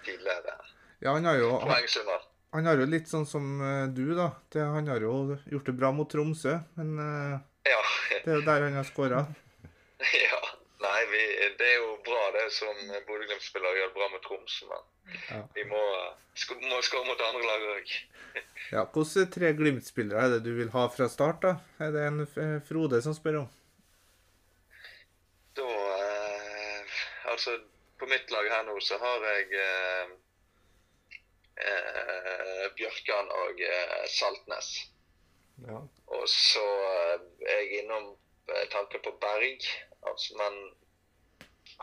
[0.05, 0.55] tidligere
[1.03, 2.21] Ja, han har jo, poengsummer.
[2.55, 4.29] han har jo litt sånn som eh, du, da.
[4.53, 7.39] Det, han har jo gjort det bra mot Tromsø, men eh,
[7.71, 7.81] Ja.
[8.23, 9.25] det er jo der han har skåra.
[10.27, 10.41] ja.
[10.83, 11.19] Nei, vi,
[11.59, 12.75] det er jo bra det som
[13.07, 14.89] Bodø-Glimt-spillere gjør bra med Tromsø, men
[15.29, 15.39] Ja.
[15.55, 15.79] vi må,
[16.39, 17.91] sk- må skåre mot andre lag òg.
[18.73, 21.53] Ja, Hvilke tre Glimt-spillere er det du vil ha fra start, da?
[21.83, 22.23] Er det en
[22.67, 23.49] Frode som spør om?
[25.59, 26.95] Da eh,
[27.33, 27.57] Altså,
[27.99, 30.09] på mitt lag her nå så har jeg eh,
[31.65, 34.69] eh, Bjørkan og eh, Saltnes.
[35.67, 35.79] Ja.
[36.17, 38.11] Og så eh, er jeg innom
[38.49, 39.65] eh, tanken på Berg,
[40.09, 40.59] altså, men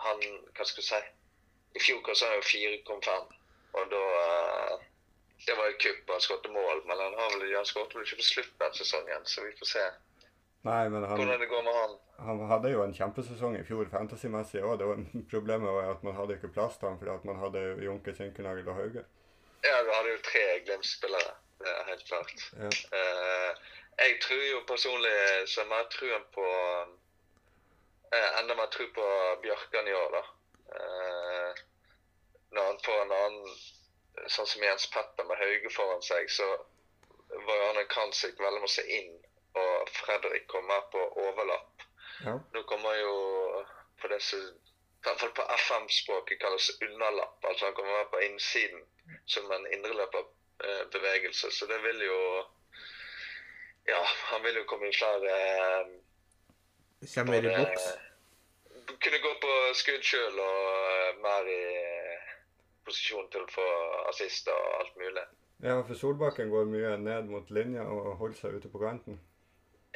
[0.05, 0.23] han
[0.55, 1.01] Hva skal jeg si
[1.79, 3.35] I fjor kosta han jo 4,5,
[3.81, 4.87] og da eh,
[5.47, 8.21] Det var et kupp, han skåret mål, men han har vel han skåret vel ikke
[8.21, 9.87] på slutten av sesongen, så vi får se
[10.62, 11.94] Nei, men han, hvordan det går med han.
[12.27, 14.83] han hadde jo en kjempesesong i fjor fantasymessig òg.
[15.33, 18.68] Problemet var at man hadde ikke plass til ham fordi at man hadde Junke, Sinkernagel
[18.68, 19.05] og Hauge.
[19.64, 21.33] Ja, vi hadde jo tre Glimt-spillere.
[21.61, 22.44] Det er helt klart.
[22.57, 22.68] Ja.
[22.96, 23.51] Uh,
[24.01, 25.16] jeg tror jo personlig
[25.53, 26.44] så mer troen på
[28.12, 29.09] uh, Enda mer tro på
[29.42, 30.23] Bjørkan i år, da.
[30.77, 31.61] Uh,
[32.57, 33.61] når han får en annen
[34.29, 36.46] Sånn som Jens Petter med Hauge foran seg, så
[37.46, 39.14] var han en kansikt veldig masse inn,
[39.55, 41.87] og Fredrik kommer på overlapp.
[42.25, 42.35] Ja.
[42.55, 43.15] Nå kommer jo
[44.01, 44.41] på det som
[45.01, 47.45] i hvert fall på FM-språket kalles underlapp.
[47.49, 48.83] Altså han kommer på innsiden
[49.27, 51.51] som en indreløperbevegelse.
[51.51, 52.21] Så det vil jo
[53.89, 55.87] Ja, han vil jo komme i flere eh,
[57.15, 57.87] Kommer i boks?
[58.87, 62.35] Kunne gå på skudd sjøl og eh, mer i eh,
[62.85, 63.67] posisjon til å få
[64.13, 65.25] assist og alt mulig.
[65.65, 69.17] ja, for Solbakken går mye ned mot linja og holder seg ute på kanten.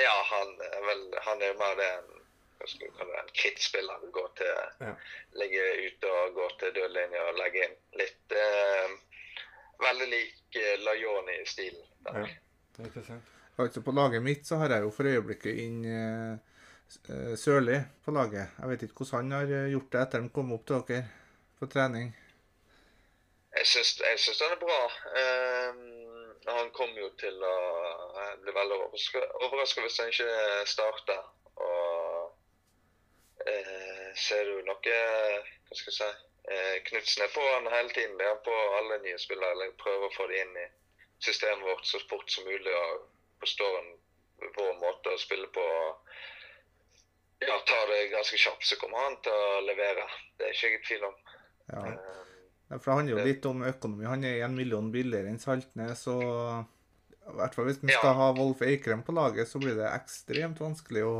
[0.00, 2.12] Ja, han er vel Han er mer det en
[2.58, 4.04] hva skal vi kalle det, en krittspiller.
[4.14, 4.94] Gå til Ja.
[5.40, 7.76] Ligge ute og gå til dødlinja og legge inn.
[8.00, 8.94] Litt eh,
[9.84, 11.86] Veldig lik eh, Lajoni-stilen.
[12.06, 12.24] Ja.
[12.86, 13.32] Ikke sant?
[13.58, 16.38] Altså På laget mitt så har jeg jo for øyeblikket inn eh,
[17.10, 18.54] eh, Sørli på laget.
[18.58, 21.04] Jeg vet ikke hvordan han har eh, gjort det etter han kom opp til dere
[21.58, 22.14] på trening.
[23.54, 24.80] Jeg syns, jeg syns han er bra.
[25.20, 26.13] Ehm,
[26.46, 27.56] han kommer jo til å
[28.42, 31.22] bli veldig overraska hvis han ikke starter.
[31.54, 36.08] Og eh, ser du noe Hva skal jeg si
[36.50, 38.16] eh, Knutsen er på han hele tiden.
[38.18, 39.56] Det er han på alle nye spillere.
[39.56, 40.68] Eller prøver å få det inn i
[41.24, 42.74] systemet vårt så fort som mulig.
[42.74, 43.06] Og
[43.44, 43.92] forstår han
[44.58, 45.64] vår måte å spille på.
[47.44, 50.04] Ja, tar det ganske kjapt, så kommer han til å levere.
[50.38, 51.16] Det er ikke jeg i tvil om.
[51.72, 51.82] Ja.
[52.78, 54.06] For Det handler jo litt om økonomi.
[54.10, 56.06] Han er en million billigere enn Saltnes.
[56.10, 56.64] og
[57.24, 60.60] i hvert fall Hvis vi skal ha Wolf Eikrem på laget, så blir det ekstremt
[60.60, 61.16] vanskelig å,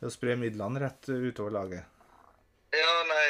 [0.00, 1.84] å spre midlene rett utover laget.
[2.70, 3.24] Ja, nei,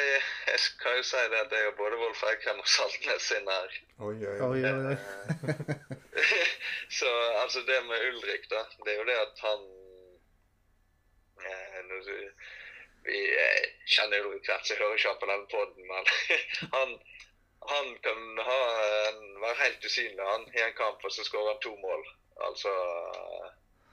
[0.51, 3.77] jeg skal jo si det det er jo både Wolf Eikrem og Saltnes sin her.
[4.05, 4.73] Oi, oi, Oi, oi.
[4.73, 6.01] oi, oi.
[6.99, 7.09] Så
[7.41, 9.61] altså det med Ulrik, da, det er jo det at han
[11.45, 11.77] eh,
[13.07, 13.63] Vi eh,
[13.95, 16.11] kjenner Ulrik rett, så jeg hører ikke han på den poden, men
[16.75, 16.93] han,
[17.69, 18.61] han kan ha
[19.09, 22.07] en, være helt usynlig han, i en kamp, og så skårer han to mål.
[22.47, 22.71] Altså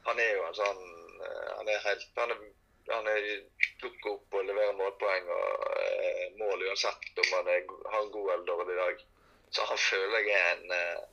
[0.08, 0.78] Han er jo en sånn
[1.20, 2.38] eh, Han er helt Han er,
[2.88, 3.26] han er
[3.82, 8.30] dukker opp og leverer målpoeng og eh, mål uansett om han er, har en god
[8.32, 9.02] eller dårlig dag.
[9.50, 11.04] Så han føler jeg er en eh,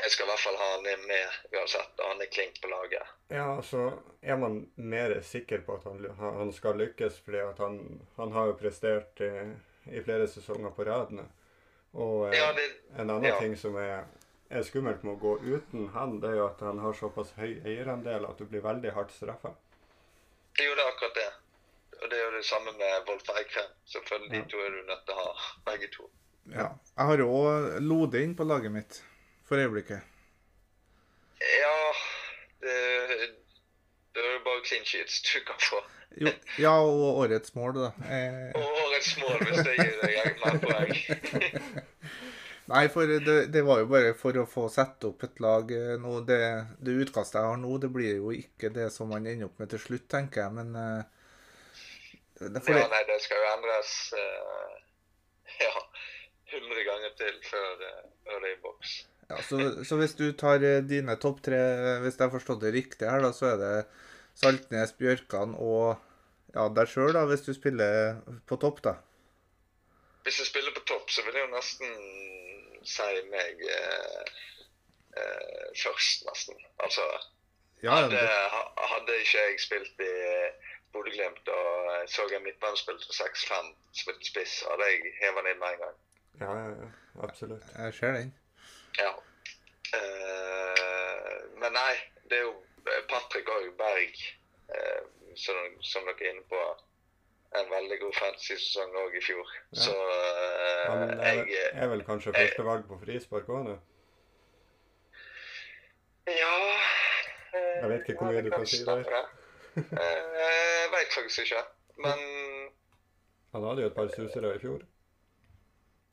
[0.00, 3.12] Jeg skal i hvert fall ha han med uansett, og han er klink på laget.
[3.30, 3.84] Ja, så
[4.22, 6.08] er man mer sikker på at han,
[6.40, 7.78] han skal lykkes, fordi han,
[8.16, 9.52] han har jo prestert eh,
[9.92, 11.24] i flere sesonger på rad nå.
[11.94, 12.66] Og eh, Ja, det,
[12.96, 13.38] en annen ja.
[13.40, 14.06] ting som er,
[14.50, 17.60] er skummelt med å gå uten han, det er jo at han har såpass høy
[17.64, 19.54] eierandel at du blir veldig hardt straffa.
[20.56, 21.30] det er jo det akkurat det.
[22.02, 23.70] Og det er jo det samme med Wolf Eikrem.
[23.86, 26.08] Selvfølgelig de to er du nødt til å ha, begge to.
[26.52, 26.66] Ja.
[26.96, 28.98] Jeg har jo òg Lode inn på laget mitt
[29.48, 30.02] for øyeblikket.
[31.40, 31.78] Ja,
[32.64, 32.74] det,
[34.14, 35.80] det er jo bare clean sheets du kan få.
[36.20, 36.30] Jo,
[36.62, 37.88] ja, og årets mål, da.
[38.06, 40.92] Eh, Og årets mål, hvis det gir deg mer poeng.
[42.72, 45.96] Nei, for det, det var jo bare for å få sette opp et lag eh,
[46.00, 46.14] nå.
[46.28, 46.38] Det,
[46.80, 49.72] det utkastet jeg har nå, det blir jo ikke det som man ender opp med
[49.74, 50.54] til slutt, tenker jeg.
[50.60, 51.02] Men eh,
[52.40, 54.78] det, for Ja, nei, det skal jo endres eh,
[55.66, 55.74] ja,
[56.54, 57.84] 100 ganger til før,
[58.24, 58.94] før det er i boks.
[59.28, 61.60] ja, så, så hvis du tar dine topp tre,
[62.06, 63.74] hvis jeg har forstått det riktig her, da, så er det
[64.34, 65.94] Saltnes, Bjørkan og
[66.54, 68.94] ja, deg sjøl, da, hvis du spiller på topp, da.
[70.24, 71.96] Hvis jeg spiller på topp, så vil jeg jo nesten
[72.84, 74.34] si meg eh,
[75.18, 76.60] eh, først, nesten.
[76.84, 77.06] Altså
[77.82, 78.20] Ja, hadde,
[78.92, 80.12] hadde ikke jeg spilt i
[80.94, 83.70] Bodø-Glimt og eh, så en midtbane til for 6-5
[84.00, 85.98] spilte spiss, hadde jeg heva den inn med en gang.
[86.40, 86.90] Ja, ja, ja.
[87.26, 87.66] Absolutt.
[87.78, 88.34] jeg ser den.
[88.98, 89.10] Ja.
[89.98, 91.94] Eh, men nei,
[92.30, 92.54] det er jo
[93.08, 94.18] Patrick og Berg,
[94.74, 95.02] eh,
[95.36, 96.62] som, som dere er inne på.
[97.54, 99.50] En veldig god fantasy-sesong òg i fjor.
[99.72, 99.80] Ja.
[99.86, 103.76] Så eh, Han er, jeg er vel kanskje førstevalg på frispark òg nå?
[106.26, 106.54] Ja
[107.54, 109.04] eh, Jeg vet ikke hvor mye du kan si der.
[109.76, 111.62] Eh, Jeg vet faktisk ikke.
[112.04, 112.24] Men
[113.54, 114.82] Han hadde jo et par susere i fjor.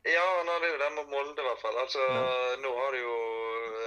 [0.09, 1.77] Ja, han hadde jo den mot Molde, i hvert fall.
[1.83, 2.55] Altså, Ja.
[2.63, 3.17] Nå har du jo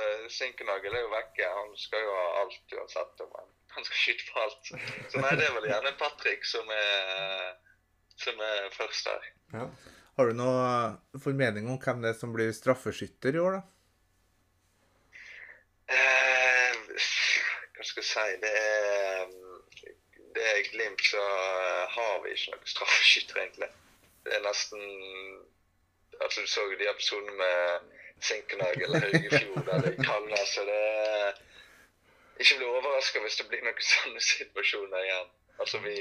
[0.04, 1.48] eh, Sinkenagel er jo vekke.
[1.58, 3.20] Han skal jo ha alt uansett.
[3.24, 4.70] om han, han skal skyte på alt.
[5.10, 7.50] Så nei, det er vel gjerne Patrick som er,
[8.22, 9.28] som er først der.
[9.58, 9.66] Ja.
[10.14, 13.62] Har du noe formening om hvem det er som blir straffeskytter i år, da?
[15.94, 16.76] Eh,
[17.74, 19.34] hva skal jeg si Det er,
[20.36, 21.24] det er Glimt, så
[21.96, 23.68] har vi ikke noen straffeskytter, egentlig.
[24.24, 24.86] Det er nesten
[26.20, 31.40] Altså, Du så jo de episodene med Sinkenag eller Høyefjord eller det kalles, det er
[32.40, 35.28] Ikke bli overraska hvis det blir noen sånne situasjoner igjen.
[35.60, 35.94] Altså, vi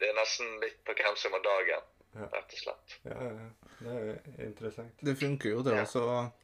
[0.00, 1.82] Det er nesten litt på hvem som har dagen,
[2.14, 2.26] Ja.
[2.32, 2.94] rett og slett.
[3.06, 3.50] Ja, ja, ja.
[3.82, 3.92] Det
[4.38, 4.92] er interessant.
[5.00, 5.82] Det funker jo, det Ja.
[5.82, 6.02] også.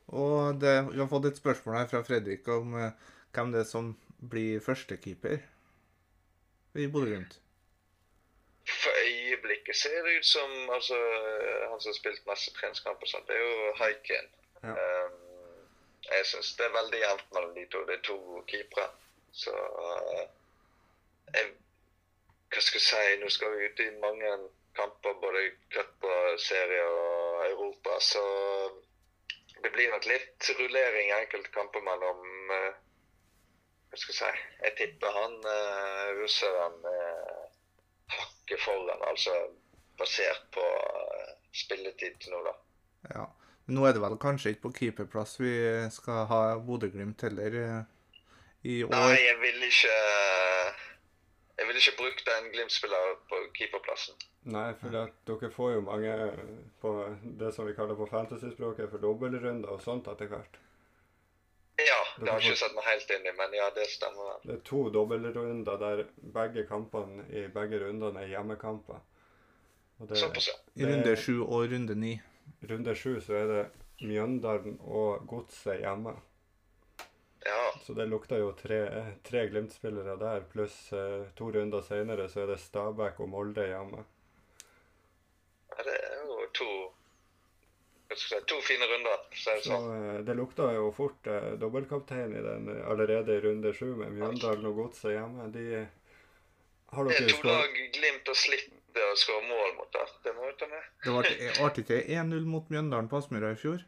[0.08, 2.92] Og det, vi har fått et spørsmål her fra Fredrik om eh,
[3.34, 3.90] hvem det er som
[4.30, 5.38] blir førstekeeper
[6.78, 7.36] i Bodø-Glimt.
[8.68, 10.98] For øyeblikket ser det ut som altså,
[11.70, 14.28] han som har spilt masse treningskamper, og sånt, det er jo Haiken.
[14.62, 14.74] Ja.
[14.74, 15.14] Um,
[16.08, 17.80] jeg syns det er veldig jevnt mellom de to.
[17.88, 18.90] Det er to keepere.
[19.32, 20.24] Så uh,
[21.34, 21.50] jeg,
[22.52, 23.16] Hva skal jeg si?
[23.22, 24.34] Nå skal vi ut i mange
[24.76, 28.22] kamper, både cup og serie og Europa, så
[29.62, 32.70] det blir nok litt rullering i enkelte kamper mellom uh,
[33.88, 34.48] Hva skal jeg si?
[34.64, 37.47] Jeg tipper han uh, russeren uh,
[38.14, 39.34] hakket foran, altså
[39.98, 42.54] basert på uh, spilletid til nå, da.
[43.14, 43.26] Ja.
[43.66, 45.52] Men nå er det vel kanskje ikke på keeperplass vi
[45.92, 47.82] skal ha Bodø-Glimt heller eh,
[48.64, 48.94] i år.
[48.94, 49.96] Nei, jeg vil ikke
[51.58, 54.16] Jeg vil ikke bruke den Glimt-spilleren på keeperplassen.
[54.54, 56.14] Nei, for at dere får jo mange
[56.80, 56.92] på
[57.40, 60.56] det som vi kaller på fantasyspråket for dobbeltrunder og sånt etter hvert.
[62.20, 64.40] Det har ikke sett meg helt inn i, men ja, det stemmer vel.
[64.48, 66.04] Det er to dobbeltrunder der
[66.34, 68.98] begge kampene i begge rundene er hjemmekamper.
[69.98, 70.56] Og det, Såpass, ja.
[70.82, 72.16] I runde sju og runde ni.
[72.70, 73.62] runde sju så er det
[74.06, 76.14] Mjøndalen og Godset hjemme.
[77.46, 78.80] Ja, Så det lukter jo tre,
[79.24, 84.04] tre Glimt-spillere der, pluss eh, to runder senere så er det Stabæk og Molde hjemme.
[85.70, 86.70] ja, det er jo to
[88.16, 89.88] si, to fine runder, det Så sånn.
[90.16, 94.12] eh, det lukta jo fort eh, dobbeltkaptein i den eh, allerede i runde sju med
[94.16, 95.50] Mjøndalen og Godset hjemme.
[95.52, 95.86] De
[96.94, 99.92] har Det er dere to skåret lag Glimt og slitt å skåre mål mot.
[99.92, 100.06] da.
[100.24, 100.82] Det må vi ta med.
[101.04, 103.84] Det ble artig ikke 1-0 mot Mjøndalen på Aspmyra i fjor.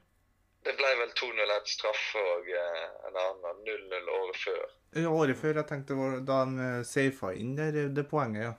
[0.62, 4.66] Det ble vel 2-0 et straffe og eh, en annen 0-0 året før.
[5.00, 8.52] Ja, Året før jeg tenkte var da de eh, safa inn der, det poenget, ja.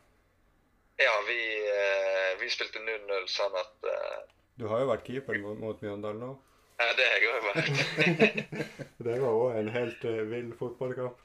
[1.02, 1.38] Ja, vi,
[1.70, 4.18] eh, vi spilte 0-0 sånn at eh,
[4.62, 6.32] Du har jo vært keeper mot, mot Mjøndalen nå.
[6.78, 8.42] Ja, det har jeg òg vært.
[9.08, 11.24] Det var òg en helt uh, vill fotballkamp.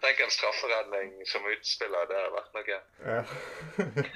[0.00, 2.08] Tenk en strafferedning som utspiller.
[2.08, 2.78] Det har vært noe.
[3.04, 3.20] Ja.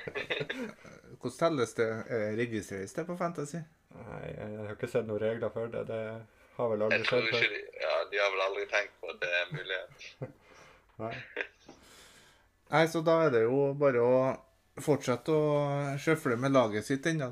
[1.20, 1.90] Hvordan telles det?
[2.08, 3.60] Eh, Registreres det på Fantasy?
[3.98, 5.84] Nei, jeg har ikke sett noen regler for det.
[5.88, 6.00] Det
[6.56, 7.46] har vel aldri skjedd før.
[7.52, 10.10] de, ja, de har vel aldri tenkt på at det er en mulighet.
[11.04, 11.14] Nei.
[12.72, 14.20] Nei, så da er det jo bare å
[14.84, 17.28] fortsette å sjøfle med laget sitt ennå.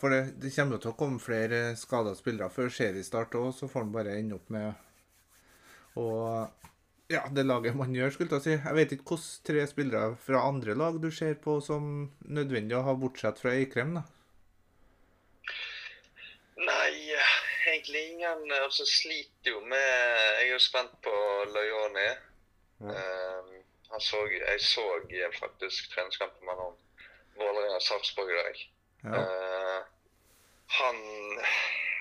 [0.00, 3.68] For det, det kommer jo til å komme flere skada spillere før seriestart òg, så
[3.70, 6.08] får han bare ende opp med å
[7.10, 8.52] Ja, det laget man gjør, skulle jeg si.
[8.54, 12.84] Jeg vet ikke hvilke tre spillere fra andre lag du ser på som nødvendig å
[12.86, 14.04] ha bortsett fra Eikrem, da.
[16.60, 17.16] Nei,
[17.66, 18.44] egentlig ingen.
[18.60, 21.14] Altså, sliter jo med Jeg er jo spent på
[21.54, 22.06] Lajoni.
[22.80, 22.94] Ja.
[22.94, 23.50] Eh, han
[23.98, 26.76] så, jeg så eh, faktisk treningskampen mellom
[27.36, 28.60] Vålerenga og Sarpsborg i dag.
[29.04, 29.22] Ja.
[29.24, 29.80] Uh,
[30.70, 30.96] han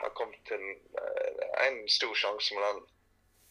[0.02, 2.82] har kommet til en, eh, en stor sjanse, men han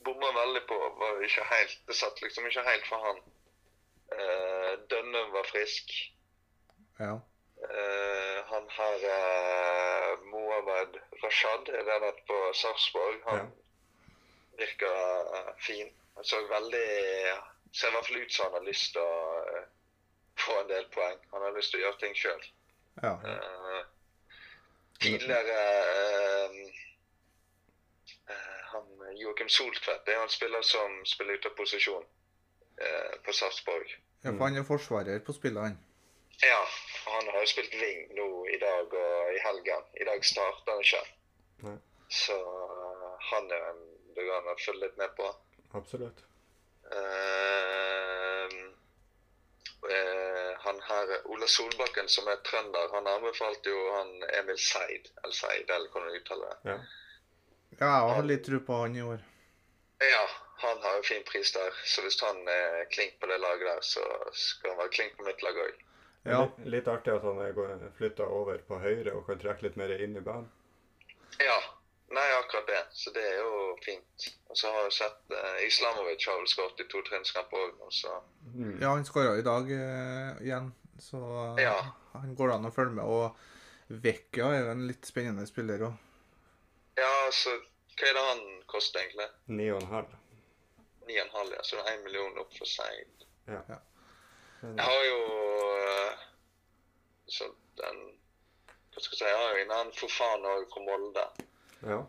[0.05, 0.79] bomma veldig på.
[1.01, 3.18] Var ikke helt, det satt liksom ikke helt for han.
[4.12, 5.90] Uh, Dønnum var frisk.
[6.98, 7.18] ja.
[7.59, 13.18] Uh, han har uh, Mohammed Rashad, er det han på Sarpsborg.
[13.27, 13.46] Han Ja.
[14.59, 15.90] virker fin.
[16.14, 16.87] Han så veldig
[17.72, 19.64] Ser i hvert fall ut som han har lyst til å eh,
[20.44, 21.18] få en del poeng.
[21.33, 22.44] Han har lyst til å gjøre ting sjøl.
[23.02, 23.14] ja.
[23.22, 23.83] Uh,
[24.98, 25.59] tidligere
[28.28, 32.07] eh, han Joakim Soltvedt det er han spiller som spiller ut av posisjon
[33.24, 33.94] på Sarpsborg.
[34.24, 35.78] ja for han er forsvarer på spillet, han.
[36.42, 36.59] Ja,
[37.12, 39.87] han har jo spilt wing nå i dag og i helgen.
[40.02, 41.00] I dag starter han ikke.
[41.66, 41.76] Nei.
[42.11, 42.37] Så
[43.31, 43.81] han er en
[44.18, 45.26] du kan følge litt med på.
[45.78, 46.24] Absolutt.
[46.96, 48.55] Eh,
[49.92, 55.37] eh, han her, Ola Solbakken, som er trønder, han anbefalte jo han Emil Seid, eller
[55.37, 56.72] Seid, eller hvordan du uttaler det.
[56.72, 56.79] Ja.
[57.79, 59.20] Ja, jeg har litt tro på han i år.
[60.03, 60.24] Ja,
[60.62, 61.74] han har jo fin pris der.
[61.85, 65.27] Så hvis han er klink på det laget der, så skal han være klink på
[65.27, 65.83] mitt lag òg.
[66.29, 66.40] Ja.
[66.42, 69.94] Litt, litt artig at han er flytta over på høyre og kan trekke litt mer
[69.94, 70.48] inn i banen.
[71.38, 71.59] Ja.
[72.11, 72.79] Nei, akkurat det.
[72.97, 74.29] Så det er jo fint.
[74.49, 77.90] Og så har jeg sett eh, Islamovic har vel skåret i to treningskamper òg nå,
[77.92, 78.14] så
[78.49, 78.79] Mm.
[78.81, 81.18] Ja, han skåra i dag eh, igjen, så
[81.59, 81.75] eh, Ja.
[82.14, 83.05] han går an å følge med.
[83.05, 83.37] Og
[84.03, 85.99] Vecchia er jo en litt spennende spiller òg.
[86.99, 87.53] Ja, så
[87.99, 88.40] hva er det han
[88.73, 89.29] koster egentlig?
[89.53, 90.16] Ni og en halv.
[91.09, 91.62] 9,5, ja.
[91.62, 93.05] Så det er 1 million opp for seg.
[93.49, 93.61] Ja.
[93.68, 93.79] Ja.
[94.62, 95.21] Jeg har jo
[95.85, 96.25] eh,
[97.37, 98.01] sånn den
[98.94, 99.29] Hva skal jeg si?
[99.29, 101.27] Jeg har jo en annen Fofana òg fra Molde.
[101.82, 102.02] Ja.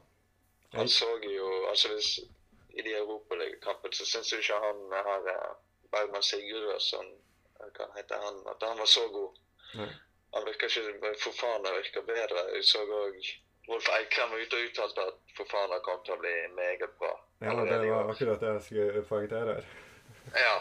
[0.73, 2.19] Han så jo altså hvis,
[2.69, 5.51] I de europaligakampene så syns jo ikke han har eh,
[5.91, 7.09] Bergman Sigurðsson
[7.59, 8.39] eh, Hva heter han?
[8.51, 9.39] At han var så god.
[9.79, 9.89] Nei.
[10.35, 12.45] Han virker ikke Fofana virker bedre.
[12.53, 13.17] Jeg så òg
[13.69, 17.13] Wolf Eikrem var ute og uttalte at Fofana kom til å bli meget bra.
[17.41, 19.71] ja, det var akkurat det jeg skulle poengtere her.
[20.33, 20.55] Ja.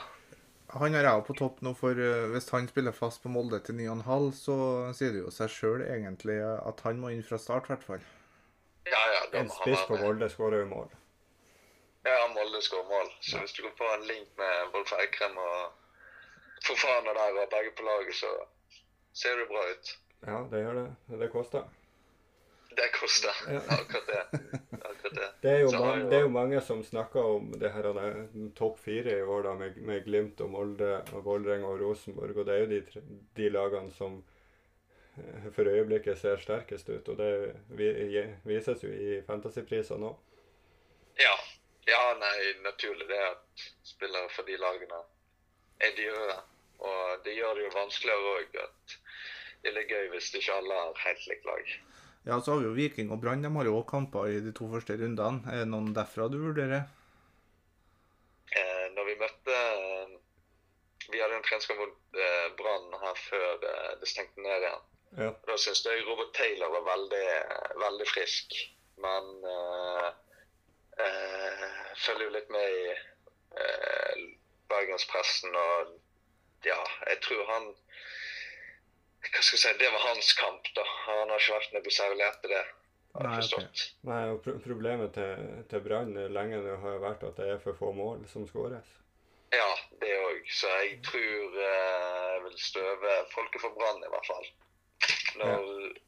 [0.77, 3.79] Han har jeg på topp nå, for eh, hvis han spiller fast på Molde til
[3.81, 4.57] 9,5, så
[4.97, 8.05] sier det jo seg sjøl egentlig at han må inn fra start, i hvert fall.
[8.91, 9.97] Ja, ja, da En spiss på.
[10.03, 10.89] Molde skårer jo mål.
[12.09, 13.11] Ja, Molde skårer mål.
[13.21, 15.73] Så hvis du kan få en link med Wolf Eikrem og
[16.67, 18.31] Fofana der og begge på laget, så
[19.13, 19.99] ser det bra ut.
[20.27, 21.19] Ja, det gjør det.
[21.21, 21.69] Det koster.
[22.79, 23.35] Det koster.
[23.53, 23.61] Ja.
[23.81, 24.23] Akkurat det.
[24.73, 25.29] Akkurat det.
[25.43, 27.89] Det er, jo Så mange, det er jo mange som snakker om det her
[28.57, 32.37] topp fire i år da, med, med Glimt og Molde og Vålerenga og Rosenborg.
[32.37, 33.03] Og det er jo de,
[33.37, 34.21] de lagene som
[35.57, 37.09] for øyeblikket ser sterkest ut.
[37.09, 37.31] Og det
[38.45, 40.13] vises jo i fantasypriser nå.
[41.19, 41.35] Ja.
[41.89, 45.03] ja, nei, naturlig det at spillere for de lagene
[45.83, 46.39] er dyre.
[46.79, 48.99] Og det gjør det jo vanskeligere òg at
[49.65, 51.73] det er gøy hvis ikke alle har helt likt lag.
[52.29, 53.43] Ja, så har vi jo Viking og Brann.
[53.43, 55.43] De har jo også kamper i de to første rundene.
[55.51, 56.87] Er det noen derfra du vurderer?
[58.53, 60.15] Eh, når vi møtte eh,
[61.13, 64.87] Vi hadde en treningskamp mot eh, Brann her før det, det stengte ned igjen.
[65.17, 65.31] Ja.
[65.47, 67.27] Da syns jeg Robert Taylor var veldig,
[67.81, 68.57] veldig frisk.
[69.03, 70.09] Men uh,
[71.01, 71.67] uh,
[72.03, 72.89] følger jo litt med i
[73.59, 74.25] uh,
[74.69, 75.95] bergenspressen og
[76.67, 77.69] ja, jeg tror han
[79.29, 80.85] hva skal jeg si, Det var hans kamp, da.
[81.07, 82.67] Han har ikke vært noe særlig etter det.
[83.19, 83.87] Nei, okay.
[84.07, 87.77] Nei, og pro problemet til, til Brann lenge nå har vært at det er for
[87.79, 88.95] få mål som skåres.
[89.55, 89.69] Ja,
[90.03, 90.47] det òg.
[90.55, 94.49] Så jeg tror jeg vil støve folket for Brann, i hvert fall.
[95.37, 95.99] Når,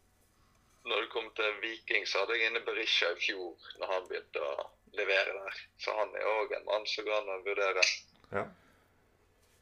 [0.88, 4.44] når det kom til Viking, så hadde jeg inne Berisha i fjor, når han begynte
[4.44, 5.60] å levere der.
[5.78, 7.84] Så han er òg en mann som går an å vurdere.
[8.32, 8.46] Ja.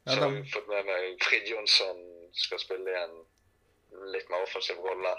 [0.09, 1.99] Ja, så har vi fått med meg Frid Jonsson
[2.33, 3.17] skal spille i en
[4.13, 5.11] litt mer offensiv rolle.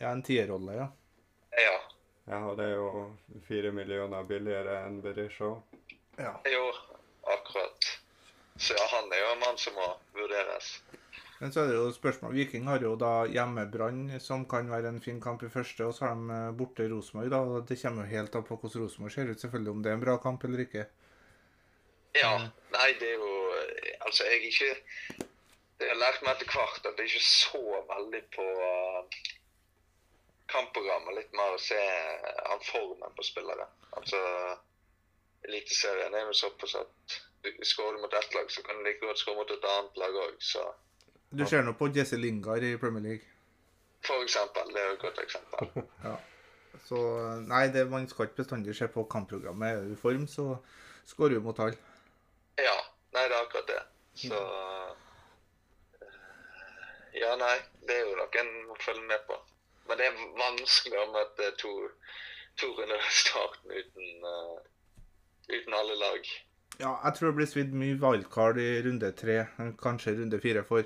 [0.00, 0.88] Ja, en tierrolle, ja.
[1.58, 1.78] Ja.
[2.28, 3.06] ja, og det er jo
[3.48, 5.54] fire millioner billigere enn Berisha.
[6.18, 6.34] ja.
[6.50, 6.66] Jo,
[7.22, 7.88] akkurat.
[8.58, 9.88] Så ja, han er jo en mann som må
[10.18, 10.74] vurderes.
[11.38, 12.34] Men så er det jo spørsmål.
[12.34, 16.08] Viking har jo da hjemmebrann, som kan være en fin kamp i første, og så
[16.08, 17.30] har de eh, borte Rosenborg.
[17.30, 19.92] da, og Det kommer jo helt an på hvordan Rosenborg ser ut, selvfølgelig, om det
[19.92, 20.86] er en bra kamp eller ikke.
[22.18, 22.32] Ja.
[22.74, 23.34] Nei, det er jo
[24.08, 25.26] Altså, jeg er ikke
[25.80, 29.18] Jeg har lært meg etter hvert at det er ikke så veldig på uh,
[30.50, 31.14] kampprogrammet.
[31.18, 31.78] Litt mer å se
[32.54, 33.68] an formen på spillere.
[34.00, 34.18] Altså
[35.46, 39.04] Eliteserien er jo såpass at du skårer du mot ett lag, så kan du like
[39.04, 40.34] godt skåre mot et annet lag òg.
[40.42, 40.64] Så
[41.30, 43.26] Du ser nå på Jesse Lingard i Premier League.
[44.06, 44.72] for eksempel.
[44.72, 46.16] Det er jo et godt eksempel.
[46.88, 46.98] Så
[47.44, 49.68] nei, det, man skal ikke bestandig se på kampprogrammet.
[49.68, 50.56] Er du i form, så
[51.06, 51.76] skårer du mot alle.
[52.56, 52.76] Ja.
[53.12, 53.82] Nei, det er akkurat det.
[54.22, 56.08] Så eh,
[57.18, 57.56] Ja, nei.
[57.88, 59.36] Det er jo noe en må følge med på.
[59.88, 61.74] Men det er vanskelig å møte to,
[62.60, 64.58] to runder i starten uten, uh,
[65.48, 66.32] uten alle lag.
[66.78, 69.38] Ja, jeg tror det blir svidd mye wildcard i runde tre,
[69.82, 70.64] kanskje runde fire.
[70.68, 70.84] For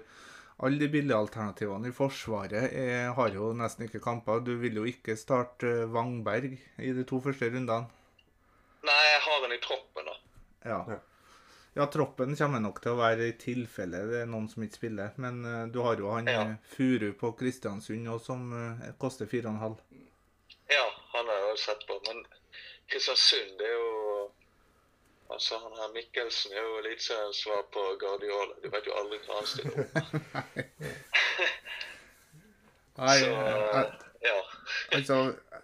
[0.63, 4.43] alle de billige alternativene i Forsvaret er, har jo nesten ikke kamper.
[4.47, 7.89] Du vil jo ikke starte Vangberg Wangberg i de to første rundene.
[8.83, 10.15] Nei, jeg har den i troppen, da.
[10.67, 10.79] Ja.
[10.91, 10.99] Ja.
[11.79, 15.15] ja, troppen kommer nok til å være i tilfelle det er noen som ikke spiller.
[15.23, 16.43] Men uh, du har jo han Ja.
[16.43, 19.77] eh, Furu på Kristiansund òg, som uh, koster 4,5.
[20.71, 21.99] Ja, han har jeg jo sett på.
[22.09, 22.25] Men
[22.91, 24.31] Kristiansund, det er jo
[25.33, 28.55] Altså, han her Mikkelsen er jo litt som svar på Guardiola.
[28.63, 29.93] Du vet jo aldri hva han stiller opp.
[33.03, 33.87] Nei, Så jeg,
[34.27, 34.41] ja.
[34.99, 35.15] altså,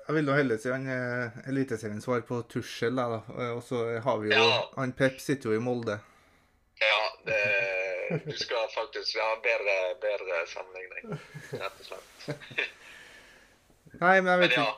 [0.06, 2.96] jeg vil nå heller si han er Eliteseriens svar på Tussel.
[2.96, 3.20] Da.
[3.52, 4.62] Og så har vi jo Ja.
[4.78, 5.98] Han Pep sitter jo i Molde.
[6.80, 7.42] Ja, det,
[8.24, 11.20] du skal faktisk ha bedre, bedre sammenligning,
[11.52, 12.08] rett og slett.
[14.02, 14.68] Nei, men jeg vet ja.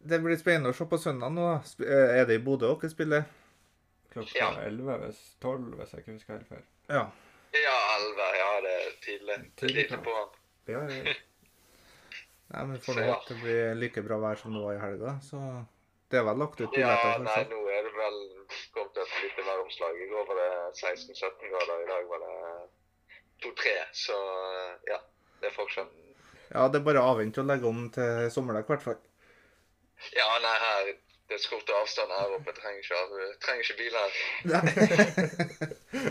[0.00, 1.46] Det blir spennende å se på søndag nå.
[1.84, 3.24] Eh, Er det i Bodø dere spiller?
[4.12, 4.50] Klokka Ja.
[4.66, 6.62] 11, hvis 12, hvis jeg ikke husker helt feil.
[6.88, 7.02] Ja.
[7.54, 8.28] Ja, elleve.
[8.38, 9.36] Ja, det er tidlig.
[9.56, 10.32] Tidlig, tidlig på han.
[10.70, 11.14] Ja, ja.
[12.50, 15.12] Nei, men Får håpe det blir like bra vær som det var i helga.
[15.22, 15.38] Så
[16.10, 18.16] det er vel lagt ut Ja, nei, nå er det vel
[18.74, 20.00] kommet et lite væromslag.
[20.02, 20.48] I går var det
[20.80, 22.34] 16-17 grader, i dag var det
[23.44, 23.76] 2-3.
[23.94, 24.16] Så
[24.90, 24.98] ja,
[25.42, 25.92] det er forskjell.
[26.50, 28.98] Ja, det er bare å avvente og legge om til sommerdekk, i hvert fall.
[30.16, 30.90] Ja, nei, her
[31.30, 32.52] det er så kort avstand her oppe.
[32.56, 34.12] Trenger ikke, av- trenger ikke bil her.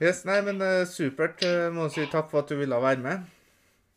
[0.00, 1.42] Yes, nei, men eh, supert.
[1.44, 3.26] Eh, må si takk for at du ville være med.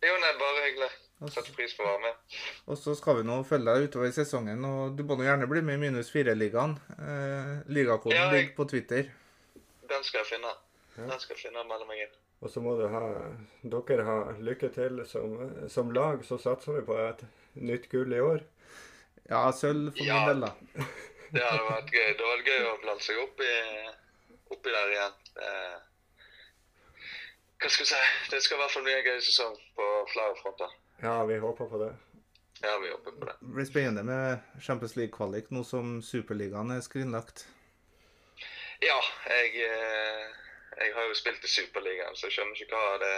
[0.03, 0.89] Jo, nei, bare hyggelig.
[1.31, 2.33] Setter pris på å være med.
[2.67, 4.65] Og så skal vi nå følge deg utover i sesongen.
[4.67, 6.73] Og du må nå gjerne bli med i minus fire-ligaen.
[6.97, 9.07] Eh, ligakoden Ja, jeg- ligger på Twitter.
[9.93, 10.51] Den skal jeg finne.
[10.97, 12.19] Den skal jeg finne og melde meg inn.
[12.43, 13.03] Og så må du ha,
[13.63, 14.99] dere ha lykke til.
[15.07, 15.37] Som,
[15.71, 17.23] som lag så satser vi på et
[17.55, 18.43] nytt gull i år.
[19.29, 20.19] Ja, sølv for Ja.
[20.19, 20.51] min del, da.
[21.33, 22.09] Det hadde vært gøy.
[22.17, 23.53] Det var gøy å blande seg opp i,
[24.53, 25.15] oppi der igjen.
[25.41, 25.77] Eh,
[27.63, 28.01] hva skal vi si?
[28.29, 30.75] Det skal i hvert fall bli en gøy sesong på flere fronter.
[31.01, 31.91] Ja, vi håper på det.
[32.63, 33.35] Ja, vi håper på det.
[33.41, 37.45] Det blir spennende med Champions League-kvalik nå som Superligaen er skrinlagt.
[38.83, 38.99] Ja,
[39.31, 40.27] jeg, eh,
[40.83, 43.15] jeg har jo spilt i Superligaen, så jeg skjønner ikke hva det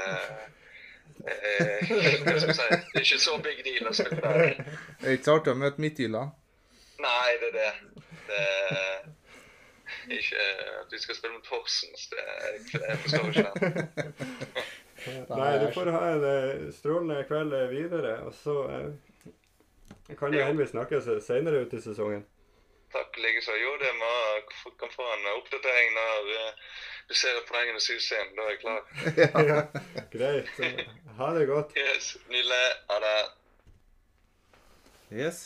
[1.26, 1.92] eh,
[2.24, 2.70] Hva skal jeg si?
[2.70, 4.56] Det er ikke så big deal å spille der.
[5.02, 6.34] Det er ikke så artig å møte Midtjylland.
[7.06, 7.72] Nei, det er det.
[8.26, 8.42] Det
[10.14, 10.46] er ikke
[10.82, 12.06] at vi skal spille mot Horsens.
[12.12, 14.14] Det, jeg, jeg forstår ikke det.
[15.40, 20.48] Nei, du får ha en eh, strålende kveld videre, og så eh, kan det Ja.
[20.50, 22.24] hende vi snakkes senere ut i sesongen.
[22.96, 23.56] Takk likeså.
[23.62, 24.12] Jo, det må
[24.82, 26.52] kan få en oppdatering når eh,
[27.10, 28.32] du ser poengene suse inn.
[28.38, 28.82] Da er jeg klar.
[29.52, 29.60] ja,
[30.16, 30.50] greit.
[31.20, 31.76] Ha det godt.
[31.80, 32.64] Yes, Nydelig.
[32.90, 33.20] Ha det.
[35.16, 35.46] Yes.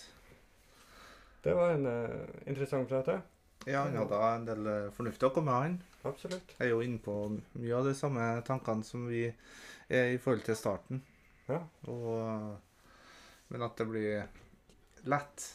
[1.44, 3.20] Det var en uh, interessant prat, ja.
[3.68, 5.78] Ja, han hadde en del uh, fornuftig å komme med, han.
[6.10, 6.56] Absolutt.
[6.56, 10.46] Jeg er jo inne på mye av de samme tankene som vi er i forhold
[10.48, 11.02] til starten.
[11.50, 11.60] Ja.
[11.92, 12.58] Og,
[13.52, 15.48] men at det blir lett,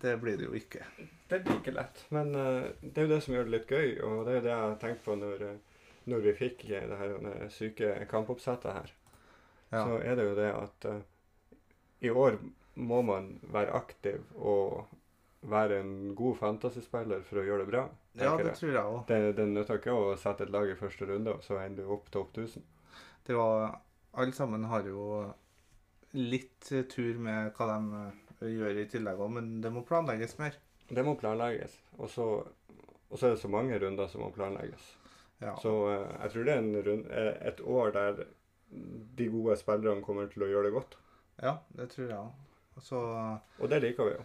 [0.00, 0.84] det blir det jo ikke.
[1.28, 3.96] Det blir ikke lett, men uh, det er jo det som gjør det litt gøy,
[4.06, 5.80] og det er jo det jeg tenkte på når, eh,
[6.12, 8.92] når vi fikk det her eh, syke kampoppsettet her.
[9.72, 9.82] Ja.
[9.82, 11.00] Så er det jo det at uh,
[12.06, 12.38] i år
[12.76, 14.86] må man være aktiv og
[15.46, 17.86] være en god fantasyspiller for å gjøre det bra.
[18.18, 18.58] ja, det jeg.
[18.60, 19.00] tror jeg òg.
[19.08, 21.94] Det, det nytter ikke å sette et lag i første runde, og så ender du
[21.96, 22.64] opp topp 1000.
[23.26, 23.80] Det var
[24.16, 25.26] Alle sammen har jo
[26.16, 28.04] litt tur med hva de
[28.46, 30.56] eh, gjør i tillegg òg, men det må planlegges mer.
[30.88, 31.74] Det må planlegges.
[31.98, 32.26] Og så,
[33.10, 34.86] og så er det så mange runder som må planlegges.
[35.42, 35.52] Ja.
[35.62, 38.24] Så eh, jeg tror det er en rund, eh, et år der
[39.18, 40.96] de gode spillerne kommer til å gjøre det godt.
[41.42, 42.42] ja, det tror jeg òg.
[42.82, 42.98] Så
[43.58, 44.24] Og det liker vi jo.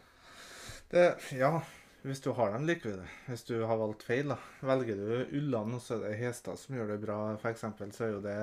[0.92, 1.06] det
[1.40, 1.62] Ja,
[2.04, 3.10] hvis du har dem, liker vi det.
[3.28, 4.38] Hvis du har valgt feil, da.
[4.66, 7.62] Velger du Ulland, og så er det Hestad som gjør det bra, f.eks.,
[7.96, 8.38] så er jo det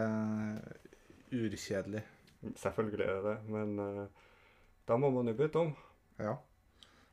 [1.34, 2.04] urkjedelig.
[2.56, 4.27] Selvfølgelig er det det, men eh,
[4.89, 5.74] da må man jo bytte om.
[6.18, 6.34] Ja.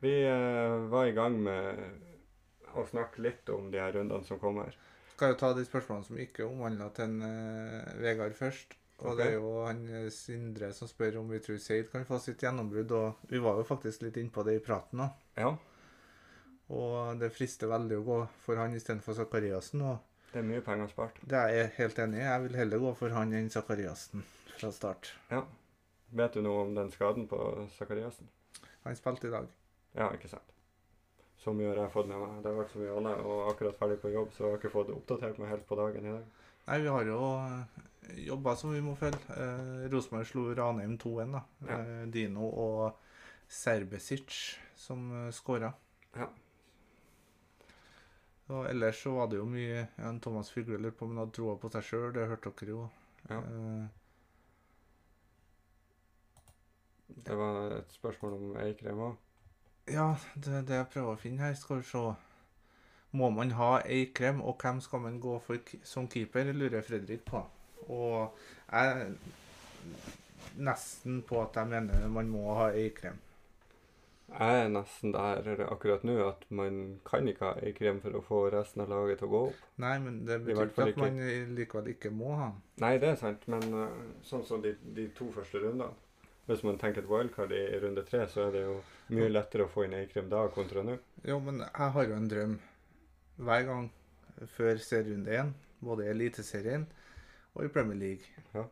[0.04, 4.76] Vi eh, var i gang med å snakke litt om de her rundene som kommer.
[5.16, 8.76] Skal jo ta de spørsmålene som ikke omhandla til en, eh, Vegard først.
[9.02, 9.18] Og okay.
[9.20, 12.44] det er jo han eh, Sindre som spør om vi tror Seid kan få sitt
[12.44, 12.92] gjennombrudd.
[12.96, 15.24] Og vi var jo faktisk litt innpå det i praten òg.
[15.40, 15.56] Ja,
[16.76, 19.84] Og det frister veldig å gå for han istedenfor Sakariassen.
[19.84, 21.20] Og det er mye penger spart.
[21.24, 22.26] det er jeg helt enig i.
[22.26, 24.24] Jeg vil heller gå for han enn Sakariassen
[24.56, 25.12] fra start.
[25.32, 25.44] Ja.
[26.16, 27.38] Vet du noe om den skaden på
[27.76, 28.30] Sakariassen?
[28.86, 29.47] Han spilte i dag.
[29.97, 30.51] Ja, ikke sant.
[31.41, 32.38] Så mye har jeg fått med meg.
[32.41, 34.74] Det har vært så mye annet, og akkurat ferdig på jobb, så jeg har ikke
[34.74, 36.45] fått oppdatert meg helt på dagen i dag.
[36.66, 37.82] Nei, vi har jo eh,
[38.26, 39.20] jobba som vi må følge.
[39.36, 41.43] Eh, Rosenborg slo Ranheim 2-1, da.
[41.68, 41.82] Ja.
[41.82, 42.95] Eh, Dino og
[43.51, 44.39] Serbesic
[44.80, 45.74] som eh, skåra.
[46.16, 46.30] Ja.
[48.55, 51.38] Og ellers så var det jo mye ja, Thomas Fugle lurte på om han hadde
[51.38, 52.09] troa på seg sjøl.
[52.16, 52.88] Det hørte dere jo.
[53.30, 53.39] Ja.
[53.41, 53.86] Eh,
[57.08, 59.16] Det var et spørsmål om Eikrem òg.
[59.88, 61.53] ja, det er det jeg prøver å finne her.
[61.53, 62.06] Skal vi se.
[63.16, 67.45] Må man ha Eikrem, og hvem skal man gå for som keeper, lurer Fredrik på.
[67.88, 68.34] Og
[68.72, 69.14] jeg er
[70.58, 73.22] nesten på at jeg mener man må ha Eikrem.
[74.26, 78.39] Jeg er nesten der akkurat nå at man kan ikke ha Eikrem for å få
[78.49, 79.60] resten av laget til å gå opp.
[79.84, 81.22] Nei, men det betyr ikke at man
[81.56, 82.49] likevel ikke må ha.
[82.82, 85.93] Nei, det er sant, men uh, sånn som de, de to første rundene
[86.48, 88.76] Hvis man tenker et wildcard i, runde tre, så er det jo
[89.18, 91.00] mye lettere å få inn Eikrem da kontra nå.
[91.26, 92.60] Jo, men jeg har jo en drøm
[93.41, 93.88] hver gang
[94.56, 95.50] før serierunde én,
[95.82, 96.86] både i Eliteserien
[97.56, 98.66] og i Premier League, Ja.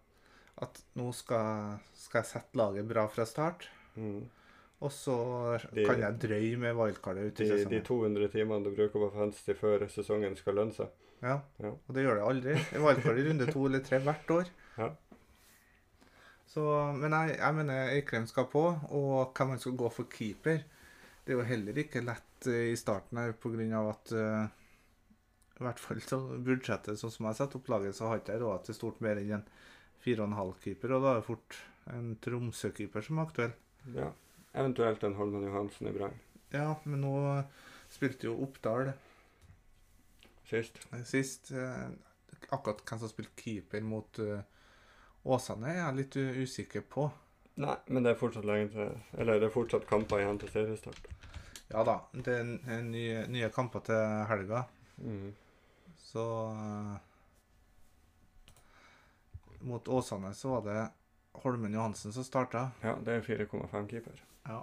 [0.61, 4.23] at nå skal, skal jeg sette laget bra fra start, Mm.
[4.81, 8.71] og så De- kan jeg drøye med wildcardet ut i De, de 200 timene du
[8.75, 10.87] bruker på fantasy før sesongen skal lønne seg.
[11.21, 11.69] Ja, Ja.
[11.71, 12.53] og det gjør det aldri.
[12.71, 14.45] Det wildcard i runde to eller tre hvert år.
[14.77, 14.89] Ja.
[16.49, 16.63] Så,
[16.99, 18.63] men jeg, jeg mener Eikrem skal på,
[18.93, 20.61] og hvem man skal gå for keeper.
[21.23, 23.79] Det er jo heller ikke lett eh, i starten her pga.
[23.89, 24.43] at uh,
[25.59, 28.43] i hvert fall så budsjettet sånn som jeg setter opp laget, så har ikke jeg
[28.43, 29.45] råd til stort mer enn en
[30.03, 31.59] 4,5-keeper, og da er det fort
[31.93, 33.53] en Tromsø-keeper som er aktuell.
[33.95, 34.09] Ja.
[34.53, 36.19] Eventuelt en Holmen Johansen i Brann
[36.53, 37.13] Ja, men nå
[37.91, 38.91] spilte jo Oppdal
[40.49, 40.77] sist.
[41.09, 41.51] sist.
[41.51, 41.87] eh,
[42.53, 44.43] Akkurat hvem som spilte keeper mot eh,
[45.25, 47.05] Åsane, er jeg litt usikker på.
[47.63, 48.89] Nei, men det er fortsatt lenge til
[49.21, 51.05] Eller det er fortsatt kamper igjen til seriestart.
[51.69, 54.65] Ja da, det er nye, nye kamper til helga,
[54.97, 55.31] Mm.
[55.97, 56.97] så eh,
[59.65, 60.89] Mot Åsane så var det
[61.41, 62.67] Holmen Johansen som starta.
[62.83, 64.19] Ja, det er 4,5-keeper.
[64.45, 64.59] Ja.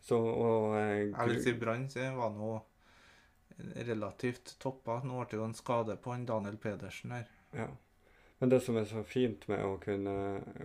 [0.00, 1.86] Så og eh, Jeg vil si Brann
[2.18, 2.50] var nå
[3.86, 5.00] relativt toppa.
[5.04, 7.30] Nå ble det jo en skade på han Daniel Pedersen her.
[7.56, 7.68] Ja.
[8.40, 10.16] Men det som er så fint med å kunne,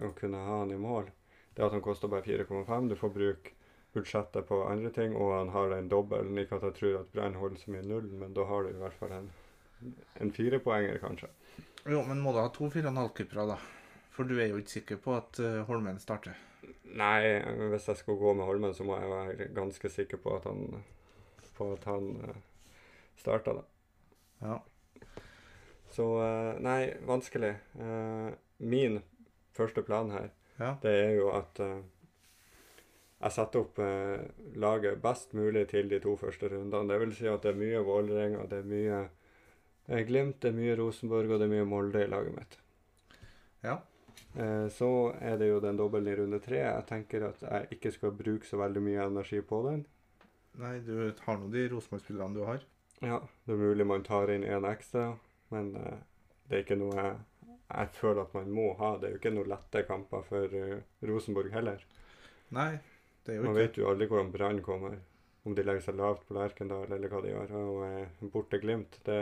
[0.08, 1.10] å kunne ha han i mål,
[1.54, 2.90] det er at han koster bare 4,5.
[2.92, 3.52] Du får bruke
[3.96, 6.32] budsjettet på andre ting, og han har en dobbel.
[6.40, 8.80] Ikke at jeg tror at Brann holder så mye null, men da har du i
[8.80, 9.30] hvert fall en,
[10.24, 11.32] en firepoenger, kanskje.
[11.86, 13.60] Jo, men må du ha to 4,5-keepere, da?
[14.16, 16.40] For du er jo ikke sikker på at eh, Holmen starter.
[16.96, 17.42] Nei,
[17.74, 20.80] hvis jeg skulle gå med Holmen, så må jeg være ganske sikker på at han,
[21.60, 22.40] på at han eh,
[23.20, 23.68] starter, da.
[24.48, 24.62] Ja.
[25.96, 27.54] Så eh, nei, vanskelig.
[27.80, 28.32] Eh,
[28.68, 29.00] min
[29.56, 30.30] første plan her,
[30.60, 30.74] Ja.
[30.82, 31.82] det er jo at eh,
[33.26, 33.80] jeg setter opp
[34.60, 36.90] laget best mulig til de to første rundene.
[36.92, 40.76] Det vil si at det er mye Vålerenga, det er mye Glimt, det er mye
[40.78, 42.58] Rosenborg og det er mye Molde i laget mitt.
[43.64, 43.78] Ja.
[44.76, 44.90] Så
[45.22, 46.60] er det jo den dobbelen i runde tre.
[46.60, 49.86] Jeg tenker at jeg ikke skal bruke så veldig mye energi på den.
[50.60, 52.62] Nei, du har nå de Rosenborg-spillerne du har.
[53.02, 55.16] Ja, det er mulig man tar inn en ekstra,
[55.54, 55.98] men uh,
[56.50, 57.16] det er ikke noe jeg,
[57.70, 58.96] jeg føler at man må ha.
[59.02, 60.78] Det er jo ikke noen lette kamper for uh,
[61.10, 61.84] Rosenborg heller.
[62.56, 62.72] Nei,
[63.26, 65.00] det er jo Man ikke vet jo aldri hvordan Brann kommer.
[65.46, 67.52] Om de legger seg lavt på Lerkendal eller hva de gjør.
[67.60, 69.18] Og eh, borte Glimt, det,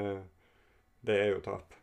[1.04, 1.74] det er jo tap.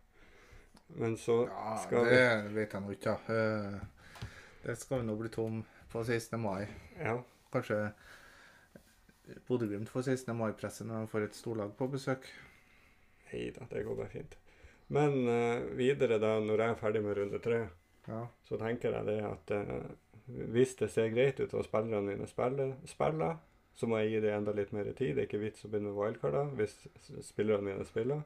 [0.97, 2.23] Men så Ja, skal det
[2.55, 3.19] vet jeg nå ikke.
[3.29, 3.81] ja.
[4.65, 5.61] Det skal vi nå bli tom
[5.93, 6.41] på 16.
[6.41, 6.65] mai.
[7.01, 7.19] Ja.
[7.53, 7.83] Kanskje
[9.49, 10.33] Bodø-Glimt får 16.
[10.37, 12.27] mai-presset når de får et storlag på besøk.
[13.31, 14.37] Nei da, det går bare fint.
[14.91, 17.61] Men uh, videre, da, når jeg er ferdig med runde tre,
[18.09, 18.25] Ja.
[18.49, 19.91] så tenker jeg det at uh,
[20.51, 23.37] hvis det ser greit ut og spillerne mine spiller, spiller,
[23.75, 25.15] så må jeg gi det enda litt mer tid.
[25.15, 26.75] Det er ikke vits å begynne med wildcarder hvis
[27.25, 28.23] spillerne mine spiller.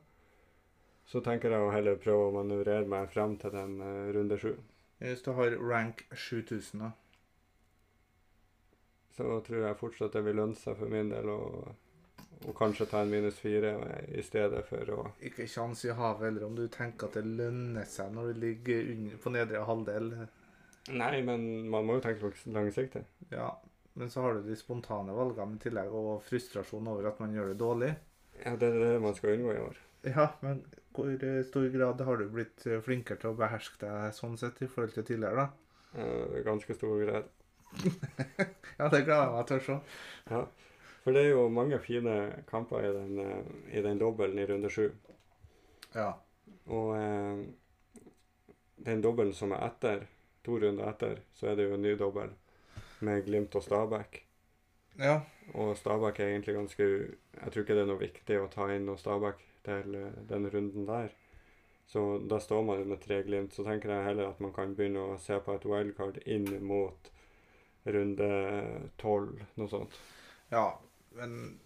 [1.07, 4.55] Så tenker jeg å heller prøve å manøvrere meg frem til den uh, runde sju.
[5.05, 6.93] Hvis du har rank 7000, da.
[9.15, 11.41] Så tror jeg fortsatt det vil lønne seg for min del å,
[12.49, 13.73] å kanskje ta en minus fire
[14.13, 17.87] i stedet for å Ikke kjangs i havet, eller om du tenker at det lønner
[17.89, 20.11] seg når du ligger under, på nedre halvdel.
[20.95, 23.05] Nei, men man må jo tenke langs- langsiktig.
[23.33, 23.49] Ja,
[23.95, 27.53] men så har du de spontane valgene i tillegg, og frustrasjon over at man gjør
[27.53, 27.93] det dårlig.
[28.45, 29.79] Ja, det er det man skal unngå i år.
[30.05, 34.13] Ja, men hvor eh, stor grad har du blitt eh, flinkere til å beherske deg
[34.15, 36.03] sånn sett i forhold til tidligere, da?
[36.45, 37.33] Ganske stor grad.
[38.79, 39.75] Ja, det gleder jeg meg til å se.
[40.31, 40.39] Ja.
[41.05, 44.71] For det er jo mange fine kamper i den, eh, i den dobbelen i runde
[44.73, 44.89] sju.
[45.93, 46.13] Ja.
[46.67, 47.43] Og eh,
[48.87, 50.07] den dobbelen som er etter,
[50.45, 52.33] to runder etter, så er det jo en ny dobbel
[53.05, 54.23] med Glimt og Stabæk.
[54.97, 55.19] Ja.
[55.53, 58.87] Og Stabæk er egentlig ganske Jeg tror ikke det er noe viktig å ta inn
[58.89, 61.13] noe Stabæk til eh, den runden der.
[61.87, 63.53] Så da står man jo med tre Glimt.
[63.53, 67.13] Så tenker jeg heller at man kan begynne å se på et wildcard inn mot
[67.85, 68.33] runde
[68.97, 70.01] tolv, noe sånt.
[70.49, 70.67] ja.
[71.19, 71.59] Men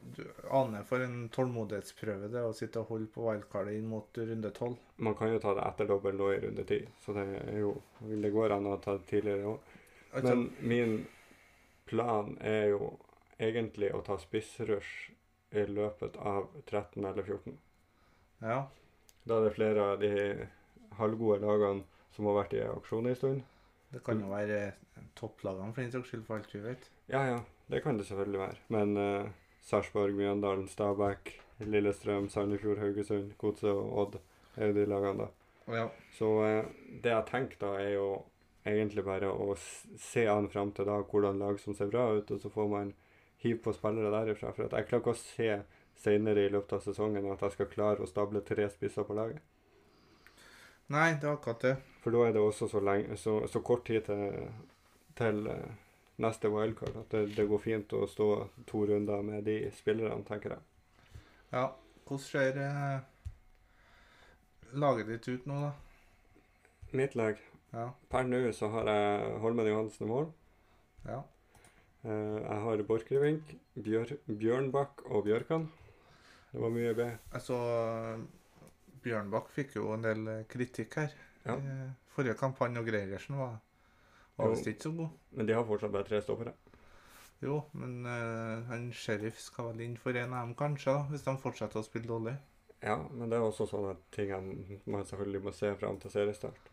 [0.00, 4.52] du aner for en tålmodighetsprøve det å sitte og holde på wildcardet inn mot runde
[4.54, 4.78] tolv.
[5.02, 7.74] Man kan jo ta det etter dobbel nå i runde ti, så det er jo
[7.98, 9.74] Det går an å ta det tidligere òg.
[10.12, 10.94] Altså, Men min
[11.86, 12.92] plan er jo
[13.38, 15.10] egentlig å ta spissrush
[15.50, 17.58] i løpet av 13 eller 14.
[18.42, 18.66] ja.
[19.26, 20.46] Da er det flere av de
[20.94, 21.82] halvgode lagene
[22.14, 23.40] som har vært i aksjon en stund.
[23.90, 24.60] Det kan jo være
[25.18, 26.86] topplagene for den saks skyld, for alt vi vet.
[27.10, 27.40] Ja, ja,
[27.72, 28.60] det kan det selvfølgelig være.
[28.68, 29.28] Men uh,
[29.66, 34.18] Sarpsborg, Mjøndalen, Stabæk, Lillestrøm, Sandefjord, Haugesund, Godset og Odd
[34.56, 35.74] er jo de lagene, da.
[35.74, 35.86] Ja.
[36.14, 36.68] Så uh,
[37.02, 38.10] det jeg tenker da, er jo
[38.66, 42.40] egentlig bare å se an fram til da hvordan lag som ser bra ut, og
[42.42, 42.94] så får man
[43.42, 44.52] hive på spillere derifra.
[44.54, 45.50] For jeg klarer ikke å se
[45.96, 49.42] senere i løpet av sesongen at jeg skal klare å stable tre spisser på laget.
[50.92, 51.74] Nei, det er akkurat det.
[52.02, 54.50] For da er det også så, lenge, så, så kort tid til,
[55.18, 55.85] til eh,
[56.22, 58.28] neste wildcard at det, det går fint å stå
[58.68, 60.62] to runder med de spillerne, tenker jeg.
[61.52, 61.66] Ja.
[62.06, 63.00] Hvordan ser eh,
[64.78, 65.72] laget ditt ut nå, da?
[66.96, 67.40] Mitt lag
[67.74, 67.88] Ja.
[68.08, 70.28] Per nå så har jeg Holmen Johansen i mål.
[71.04, 71.18] Ja.
[72.06, 75.66] Eh, jeg har Borchgrevink, Bjør, Bjørnbakk og Bjørkan.
[76.52, 77.08] Det var mye B.
[77.34, 77.58] Altså,
[79.02, 81.16] Bjørnbakk fikk jo en del eh, kritikk her.
[81.44, 81.58] Ja.
[82.14, 83.58] Forrige kampanje, og Gregersen var,
[84.36, 84.56] var Jo.
[84.60, 85.08] ikke så god.
[85.32, 86.52] Men de har fortsatt bare tre stoppere.
[87.42, 91.24] Jo, men uh, han Sheriff skal vel inn for en av dem, kanskje, da, hvis
[91.26, 92.36] de fortsetter å spille dårlig.
[92.82, 94.32] Ja, men det er også sånne ting
[94.84, 96.70] man selvfølgelig må se fram til seriestart.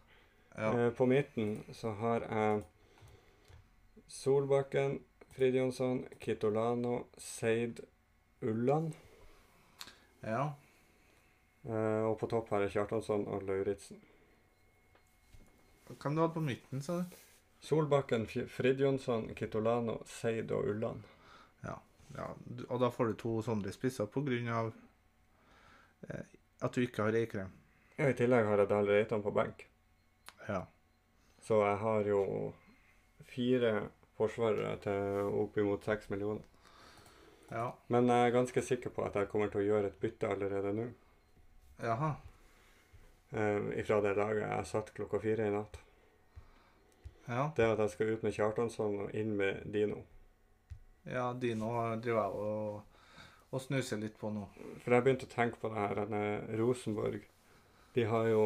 [0.55, 0.71] Ja.
[0.71, 2.63] Uh, på midten så har jeg
[4.07, 4.99] Solbakken,
[5.33, 7.79] Fridjonsson, Kitolano, Seid,
[8.41, 8.93] Ulland.
[10.23, 10.51] ja.
[11.63, 14.01] Uh, og på topp har jeg Kjartansson og Lauritzen.
[15.87, 17.19] Hvem du hadde på midten, sa du?
[17.63, 21.03] Solbakken, Fridjonsson, Kitolano, Seid og Ulland.
[21.63, 21.77] Ja,
[22.17, 22.25] ja,
[22.67, 24.73] og da får du to sånne spisser av
[26.09, 26.25] eh,
[26.59, 27.53] at du ikke har Eikrem.
[27.95, 29.63] Ja, I tillegg har jeg Dahl Reitan på benk.
[30.47, 30.65] Ja.
[31.39, 32.23] Så jeg har jo
[33.31, 33.71] fire
[34.17, 36.43] forsvarere til oppimot seks millioner.
[37.47, 37.69] Ja.
[37.87, 40.75] Men jeg er ganske sikker på at jeg kommer til å gjøre et bytte allerede
[40.75, 40.89] nå.
[41.79, 42.11] Jaha.
[43.31, 45.79] Eh, ifra det laget jeg satt klokka fire i natt.
[47.27, 47.51] Ja.
[47.55, 50.03] Det er at jeg skal ut med Kjartansson og inn med Dino.
[51.05, 51.69] ja, Dino
[52.03, 52.83] driver jeg og,
[53.51, 54.47] og snuser litt på nå.
[54.83, 55.95] For jeg begynte å tenke på det her.
[56.03, 57.21] denne Rosenborg
[57.95, 58.45] de har jo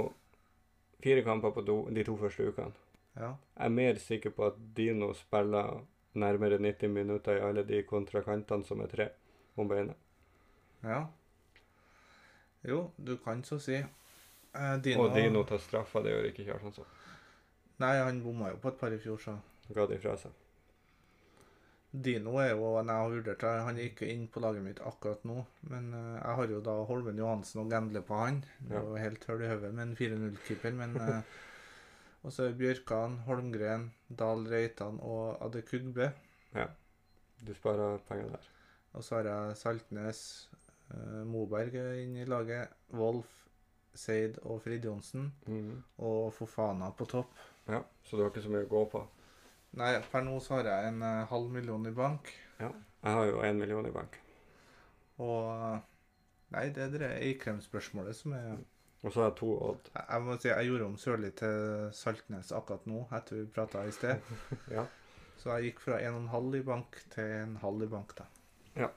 [1.04, 2.74] fire kamper på do, de to første ukene.
[3.16, 3.32] Ja.
[3.58, 5.80] Jeg er mer sikker på at Dino spiller
[6.18, 9.08] nærmere 90 minutter i alle de kontrakantene som er tre
[9.58, 9.96] om beinet.
[10.84, 11.06] Ja.
[12.68, 13.78] Jo, du kan så si.
[13.78, 16.86] Eh, Dino, Og Dino tar straffa, det gjør ikke Kjartansson.
[17.84, 19.38] Nei, han bomma jo på et par i fjor, så
[19.76, 20.32] Ga de fra seg.
[21.92, 23.44] Dino er jo en jeg har vurdert.
[23.66, 26.76] Han er ikke inn på laget mitt akkurat nå, men eh, jeg har jo da
[26.88, 28.42] Holmen Johansen og gambler på han.
[28.60, 31.22] Det er jo helt høl i hodet med en 4-0-keeper, men eh,
[32.26, 36.10] Og så er Bjørkan, Holmgren, Dahl Reitan og Adekugbe.
[37.46, 38.48] Du sparer penger der.
[38.98, 40.22] Og så har jeg Saltnes,
[40.92, 43.46] eh, Moberg er inne i laget, Wolf,
[43.94, 45.30] Seid og Fridtjonsen.
[45.46, 45.84] Mhm.
[46.04, 47.32] Og Fofana på topp.
[47.68, 49.04] Ja, så du har ikke så mye å gå på.
[49.78, 52.32] Nei, per nå så har jeg en uh, halv million i bank.
[52.62, 52.72] Ja,
[53.04, 54.16] Jeg har jo en million i bank.
[55.22, 55.78] Og eh,
[56.54, 58.60] Nei, det er det Eikrem-spørsmålet som er
[59.04, 59.90] Og så har jeg to odd.
[59.94, 63.84] Jeg jeg må si jeg gjorde om Sørli til Saltnes akkurat nå, etter vi prata
[63.86, 64.32] i sted.
[64.78, 64.86] Ja.
[65.38, 68.26] Så jeg gikk fra 1,5 i bank til en halv i bank, da.
[68.78, 68.90] Ja.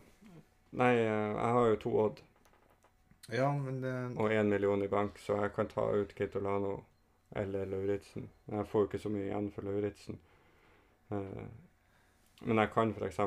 [0.81, 2.23] Nei, eh, jeg har jo to odd
[3.31, 6.79] Ja, men det, og én million i bank, så jeg kan ta ut Kitolano
[7.33, 8.29] eller Lauritzen.
[8.47, 10.19] Jeg får jo ikke så mye igjen for Lauritzen.
[11.11, 11.47] Eh,
[12.43, 13.19] Men jeg kan f.eks.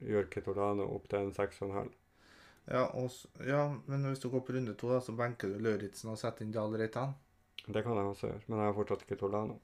[0.00, 1.92] gjøre Kitolano opp til en 6,5.
[2.66, 2.82] ja,
[3.46, 6.44] ja, men hvis du går på runde to, da, så benker du Lauritzen og setter
[6.46, 7.14] inn Dahl Reitan.
[7.66, 9.60] Det kan jeg også gjøre, men jeg har fortsatt Kitolano.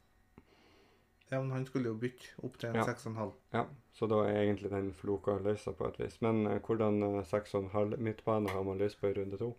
[1.31, 2.83] Ja, men han skulle jo bytte opp til en Ja.
[2.83, 3.33] 6,5.
[3.53, 6.21] Ja, så da er egentlig den floka løsa på et vis.
[6.23, 9.57] Men eh, hvordan eh, 6,5 midtbane har man lyst på i runde to?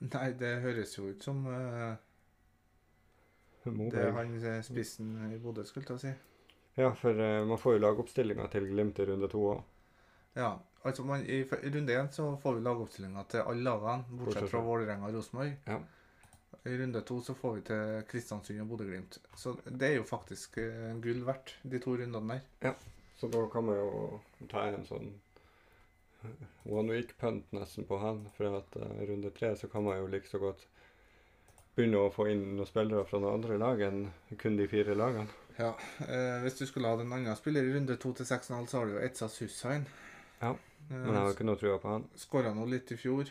[0.00, 1.94] Nei, det høres jo ut som eh,
[3.62, 4.12] det er Moberg.
[4.16, 6.12] han eh, spissen i Bodø, skulle jeg si.
[6.74, 9.64] Ja, for uh, man får jo lagoppstillinga til Glimt i runde to òg.
[10.34, 14.48] Ja, altså man, i, i runde én så får vi lagoppstillinga til alle lagene, bortsett
[14.50, 15.52] fra Vålerenga og Rosenborg.
[15.66, 15.80] Ja.
[16.64, 19.18] I runde to så får vi til Kristiansund og Bodø-Glimt.
[19.36, 22.48] Så det er jo faktisk uh, gull verdt, de to rundene der.
[22.70, 22.74] Ja,
[23.20, 25.12] Så da kan man jo ta en sånn
[26.64, 28.24] one week-punt nesten på han.
[28.36, 30.64] For at uh, runde tre så kan man jo like så godt
[31.76, 34.02] begynne å få inn noen spillere fra noen andre lag enn
[34.40, 35.28] kun de fire lagene.
[35.58, 35.72] Ja,
[36.06, 38.86] eh, Hvis du skulle hatt en annen spiller i runde to til 6,5, så har
[38.86, 39.86] du jo Etsa Hussein.
[40.40, 40.54] Ja,
[40.88, 42.08] Men jeg har jo ikke noe trua på han.
[42.18, 43.28] Skåra nå litt i fjor.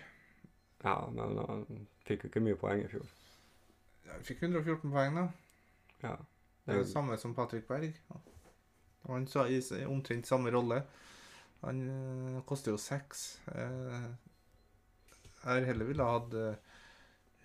[0.84, 1.66] Ja, men han
[2.08, 3.10] fikk jo ikke mye poeng i fjor.
[4.08, 5.28] Ja, Fikk 114 poeng, da.
[6.02, 6.16] Ja.
[6.66, 7.94] Det er det samme som Patrick Berg.
[9.10, 10.84] Han sa i omtrent samme rolle.
[11.62, 13.42] Han øh, koster jo seks.
[13.54, 14.10] Eh,
[15.44, 16.56] jeg heller ville hatt eh,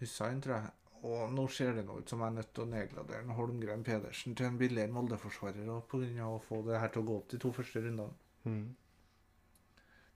[0.00, 0.70] Hussein, tror jeg.
[1.04, 4.34] Og nå ser det nå ut som jeg er nødt til å nedgradere Holmgren Pedersen
[4.38, 5.80] til en billigere Molde-forsvarer pga.
[5.90, 8.14] på grunn av å få det her til å gå opp de to første rundene.
[8.44, 8.74] Mm.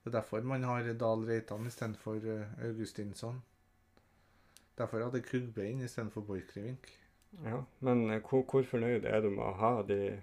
[0.01, 3.41] Det er derfor man har Dahl Reitan istedenfor uh, Augustinsson.
[4.77, 6.89] Derfor hadde Kugbe inn istedenfor Borchgrevink.
[7.45, 7.61] ja.
[7.79, 10.17] Men eh, hvor, hvor fornøyd er du med å ha de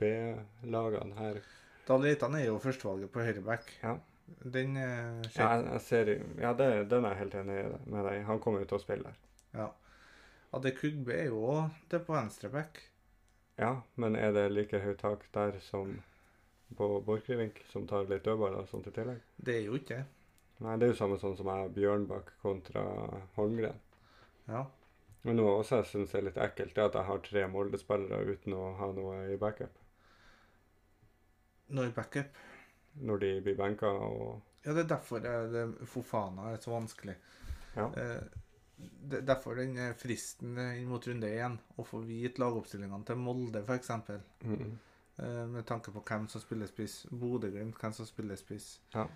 [0.00, 1.38] B-lagene her?
[1.86, 3.70] Dahl Reitan er jo førstevalget på høyreback.
[3.84, 3.94] Ja.
[4.42, 6.10] Den uh, Ja, jeg, jeg ser,
[6.42, 8.24] ja det, den er jeg helt enig med deg.
[8.26, 9.22] Han kommer jo til å spille der.
[9.56, 9.70] Ja.
[10.62, 12.82] det Kugbe er jo også det på venstreback.
[13.56, 15.98] Ja, men er det like høyt tak der som
[16.76, 19.20] på Borchgrevink, som tar litt dødballer og sånt i tillegg?
[19.36, 20.04] Det er jo ikke det.
[20.64, 22.82] Nei, det er jo samme sånn som jeg Bjørnbakk kontra
[23.36, 23.80] Holmgren.
[24.48, 24.64] Ja.
[25.26, 28.36] Men noe også jeg syns er litt ekkelt, det er at jeg har tre Molde-spillere
[28.36, 29.74] uten å ha noe i backup.
[31.76, 32.38] Når backup.
[33.02, 37.16] Når de blir benka og Ja, det er derfor det, det Fofana er så vanskelig.
[37.76, 37.90] Ja.
[37.98, 38.22] Eh,
[38.78, 43.62] derfor den eh, fristen eh, inn mot runde én, å få vite lagoppstillingene til Molde
[43.64, 43.90] f.eks.
[44.44, 44.76] mm,
[45.16, 47.06] Eh, med tanke på hvem som spiller spiss.
[47.08, 48.80] Bodø-Glimt, hvem som spiller spiss.
[48.92, 49.06] Ja.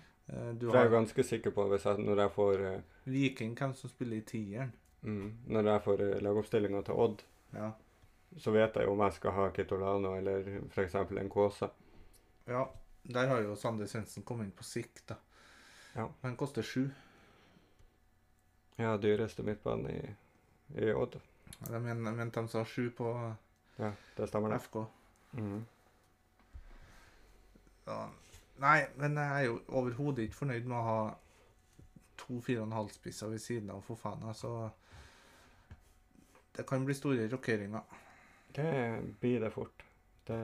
[0.57, 0.79] Du har...
[0.79, 2.63] jeg er ganske sikker på hvis jeg, når jeg får
[3.05, 4.71] Viking, hvem som spiller i tieren.
[5.01, 7.21] mm, Når jeg får lagoppstillinga til Odd,
[7.53, 7.69] Ja.
[8.37, 10.95] så vet jeg om jeg skal ha Kitolano eller f.eks.
[10.95, 11.69] en Kåse.
[12.47, 12.65] ja.
[13.03, 15.15] Der har jo Sander Svendsen kommet inn på sikt, da.
[15.95, 16.07] Ja.
[16.21, 16.87] Han koster sju.
[18.79, 20.15] Ja, dyreste midtbanen i,
[20.81, 21.19] i Odd.
[21.69, 23.11] Mener, mente de sa sju på
[23.77, 24.59] Ja, det stemmer det.
[24.63, 24.85] FK.
[25.37, 25.65] Mm.
[27.85, 27.99] Ja.
[28.61, 30.97] Nei, men jeg er jo overhodet ikke fornøyd med å ha
[32.21, 34.69] to 4,5-spisser ved siden av Fofana, så
[36.53, 37.81] det kan bli store rokeringer.
[38.53, 38.67] Det
[39.21, 39.85] blir det fort.
[40.27, 40.37] Det,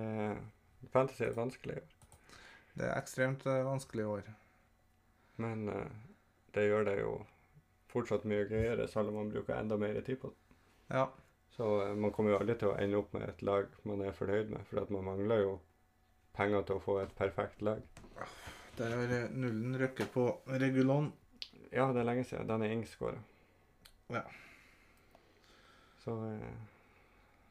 [0.93, 1.82] fantasy er vanskelig,
[2.78, 4.28] Det er ekstremt eh, vanskelig i år.
[5.38, 5.91] men eh,
[6.53, 7.11] det gjør det jo
[7.91, 10.57] fortsatt mye gøyere, selv om man bruker enda mer tid på det.
[10.95, 11.07] Ja.
[11.55, 14.15] Så eh, man kommer jo aldri til å ende opp med et lag man er
[14.17, 15.55] fornøyd med, for at man mangler jo
[16.38, 17.81] penger til å få et perfekt lag.
[18.77, 20.27] Der har nullen røkket på
[20.61, 21.09] Regulon.
[21.71, 22.47] Ja, det er lenge siden.
[22.47, 23.17] Den er Ings skåra.
[24.13, 24.21] Ja.
[26.03, 26.53] Så eh,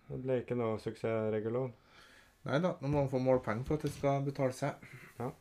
[0.09, 1.75] det ble ikke noe suksess regulon.
[2.47, 4.87] Nei da, nå må han få målpenger for at det skal betale seg.
[5.19, 5.33] Ja,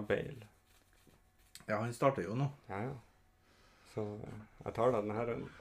[0.00, 0.48] Bale.
[1.66, 2.48] Ja, han starter jo nå.
[2.70, 2.94] Ja, ja.
[3.96, 4.02] Så
[4.60, 5.52] jeg tar da denne runden.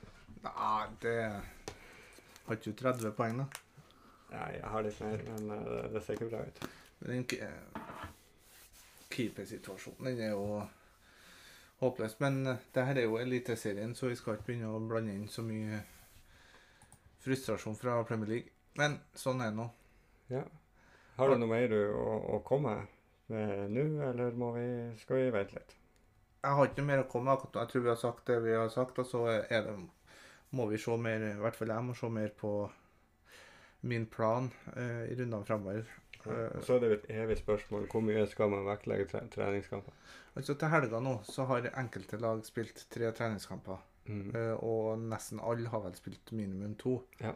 [0.43, 1.19] Nei, det
[2.45, 3.45] Har ikke du 30 poeng, da?
[4.33, 6.65] Nei, jeg har litt mer, men eh, det ser ikke bra ut.
[6.99, 7.23] Men
[9.15, 10.59] keepersituasjonen, den er jo
[11.79, 12.17] håpløs.
[12.19, 15.31] Men eh, det her er jo Eliteserien, så vi skal ikke begynne å blande inn
[15.31, 15.79] så mye
[17.23, 18.53] frustrasjon fra Premier League.
[18.75, 19.69] Men sånn er det nå.
[20.33, 20.43] Ja.
[21.15, 22.75] Har du noe mer du å, å komme
[23.31, 24.69] med nå, eller vi,
[24.99, 25.79] skal vi vente litt?
[26.45, 27.45] Jeg har ikke noe mer å komme med.
[27.57, 29.75] Jeg tror vi har sagt det vi har sagt, og så det,
[30.55, 32.55] må vi se mer, i hvert fall jeg må se mer på
[33.85, 35.89] min plan eh, i rundene fremover.
[36.25, 39.93] Og så er det jo et evig spørsmål hvor mye skal man vektlegge tre treningskamper?
[40.35, 43.83] Altså Til helga nå så har enkelte lag spilt tre treningskamper.
[44.05, 44.29] Mm.
[44.37, 46.99] eh, Og nesten alle har vel spilt minimum to.
[47.21, 47.35] Ja.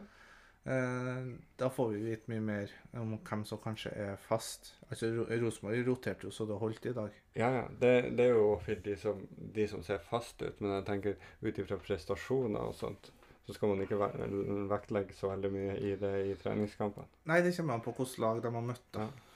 [0.66, 4.74] Eh, Da får vi vite mye mer om hvem som kanskje er fast.
[4.90, 7.10] Altså Ro- Rosenborg roterte jo så det holdt i dag.
[7.36, 7.62] Ja, ja.
[7.80, 9.22] Det, det er jo fint de som,
[9.54, 13.10] de som ser fast ut, men jeg tenker ut ifra prestasjoner og sånt,
[13.46, 13.98] så skal man ikke
[14.70, 17.08] vektlegge så veldig mye i det i treningskampene.
[17.30, 18.84] Nei, det kommer an på hvilket lag de har møtt.
[18.92, 19.00] da.
[19.08, 19.26] Ja.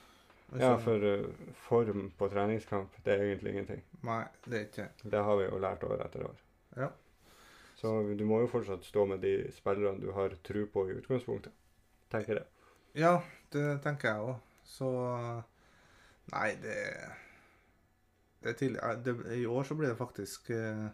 [0.52, 3.80] Altså, Ja, for uh, form på treningskamp, det er egentlig ingenting.
[4.04, 6.36] Nei, det er ikke Det har vi jo lært år etter år.
[6.76, 6.90] Ja.
[7.84, 11.52] Så du må jo fortsatt stå med de spillerne du har tro på i utgangspunktet.
[12.08, 12.46] Tenker jeg.
[12.96, 13.18] Ja,
[13.52, 14.38] det tenker jeg òg.
[14.64, 14.88] Så
[16.32, 16.78] Nei, det
[18.40, 18.80] det er tidlig.
[18.80, 20.86] eh, Det, I år så blir det faktisk eh,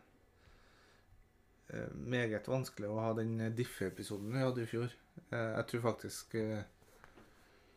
[1.71, 4.91] eh, meget vanskelig å ha den Diffe-episoden vi hadde i fjor.
[5.31, 6.63] Eh, jeg tror faktisk eh,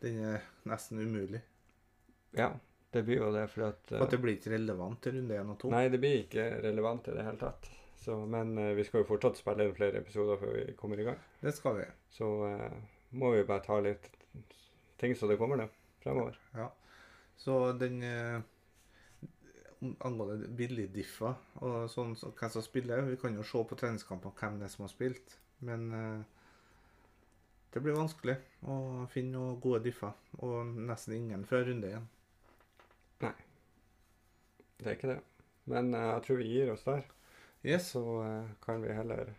[0.02, 1.42] den er nesten umulig.
[2.34, 2.50] Ja,
[2.90, 5.54] det blir jo det, for at For at det blir ikke relevant til runde én
[5.54, 5.70] og to.
[5.70, 7.70] Nei, det blir ikke relevant i det hele tatt.
[8.04, 11.06] Så, men uh, vi skal jo fortsatt spille inn flere episoder før vi kommer i
[11.06, 11.20] gang.
[11.40, 11.88] Det skal vi.
[12.12, 12.80] Så uh,
[13.16, 14.10] må vi bare ta litt
[15.00, 15.68] ting så det kommer nå,
[16.02, 16.38] fremover.
[16.54, 16.70] Ja.
[17.36, 18.40] Så den eh,
[20.00, 24.60] Angående billigdiffer og sånn, så hvem som spiller Vi kan jo se på treningskampene hvem
[24.60, 25.34] det er som har spilt.
[25.66, 26.22] Men eh,
[27.74, 28.38] det blir vanskelig
[28.70, 28.76] å
[29.12, 30.14] finne noen gode differ.
[30.40, 32.06] Og nesten ingen før runde igjen.
[33.24, 33.34] Nei.
[34.78, 35.18] Det er ikke det.
[35.70, 37.04] Men uh, jeg tror vi gir oss der.
[37.64, 37.88] Yes.
[37.94, 39.32] Så uh, kan vi heller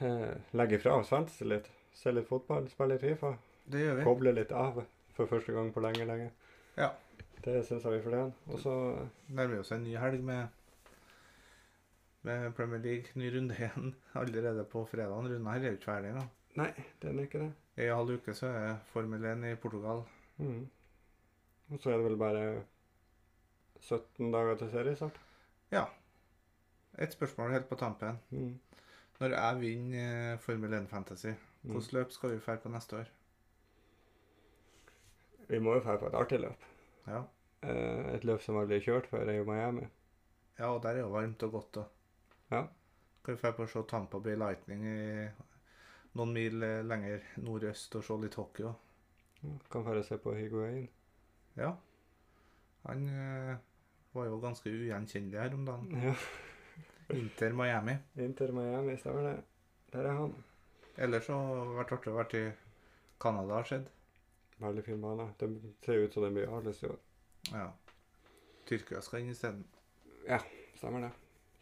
[0.00, 1.70] uh, legge fra oss fantasy litt.
[1.94, 3.36] Se litt fotball, spille litt Fifa.
[3.70, 4.06] Det gjør vi.
[4.08, 4.80] Koble litt av
[5.14, 6.30] for første gang på lenge, lenge.
[6.78, 6.90] Ja.
[7.44, 8.34] Det syns jeg vi fortjener.
[8.50, 8.74] Og så
[9.28, 10.48] Nærmer vi oss en ny helg med,
[12.26, 13.14] med Premier League.
[13.14, 15.14] Ny runde igjen allerede på fredag.
[15.14, 16.26] Runden her er jo ikke ferdig nå.
[16.58, 17.52] Nei, den er ikke det.
[17.80, 20.02] I halv uke så er Formel 1 i Portugal.
[20.42, 20.66] Mm.
[21.70, 22.44] Og så er det vel bare
[23.78, 25.20] 17 dager til seriestart.
[25.70, 25.86] Ja.
[27.00, 28.18] Et spørsmål helt på tampen.
[28.30, 28.58] Mm.
[29.20, 31.32] Når jeg vinner eh, Formel 1 Fantasy,
[31.62, 31.76] Mm.
[31.92, 33.08] løp skal vi dra på neste år?
[35.50, 36.62] Vi må jo dra på et artig løp.
[37.06, 37.22] Ja.
[37.62, 39.86] Eh, et løp som aldri er kjørt før, er jo Miami.
[40.58, 41.76] ja, og der er jo varmt og godt.
[41.76, 41.84] òg.
[42.50, 42.62] Ja.
[43.24, 45.28] Kan vi dra på å se Tampa Bay Lightning i
[46.14, 48.74] noen mil eh, lenger nordøst og se litt hockey òg.
[49.70, 50.88] Kan bare se på Higuain.
[51.56, 51.74] Ja.
[52.86, 53.56] Han øh,
[54.14, 55.90] var jo ganske ugjenkjennelig her om dagen.
[56.02, 56.14] Ja.
[57.16, 57.96] Inter Miami.
[58.16, 59.36] Inter Miami, stemmer det.
[59.92, 60.34] Der er han.
[60.96, 62.50] Ellers så har det vært artig å være i
[63.20, 63.88] Canada, har skjedd.
[64.60, 65.30] Veldig fin bane.
[65.40, 65.48] Det
[65.84, 66.98] ser ut som den blir avlyst i år.
[67.50, 67.68] Ja.
[68.68, 69.64] Tyrkia skal inn isteden.
[70.76, 71.12] Stemmer det.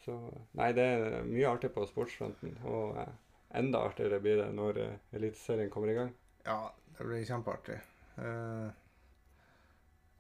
[0.04, 0.16] Så
[0.58, 2.56] Nei, det er mye artig på sportsfronten.
[2.66, 3.14] Og eh,
[3.60, 6.12] enda artigere blir det når eh, Eliteserien kommer i gang.
[6.46, 7.78] Ja, det blir kjempeartig.
[8.18, 8.68] Eh,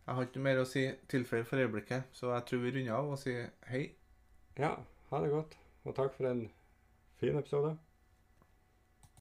[0.08, 3.10] jeg har ikke mer å si tilfelle for øyeblikket, så jeg tror vi runder av
[3.12, 3.82] og sier hei.
[4.56, 4.70] Ja,
[5.10, 5.58] ha det godt.
[5.84, 6.48] Og takk for en
[7.20, 7.76] fin episode.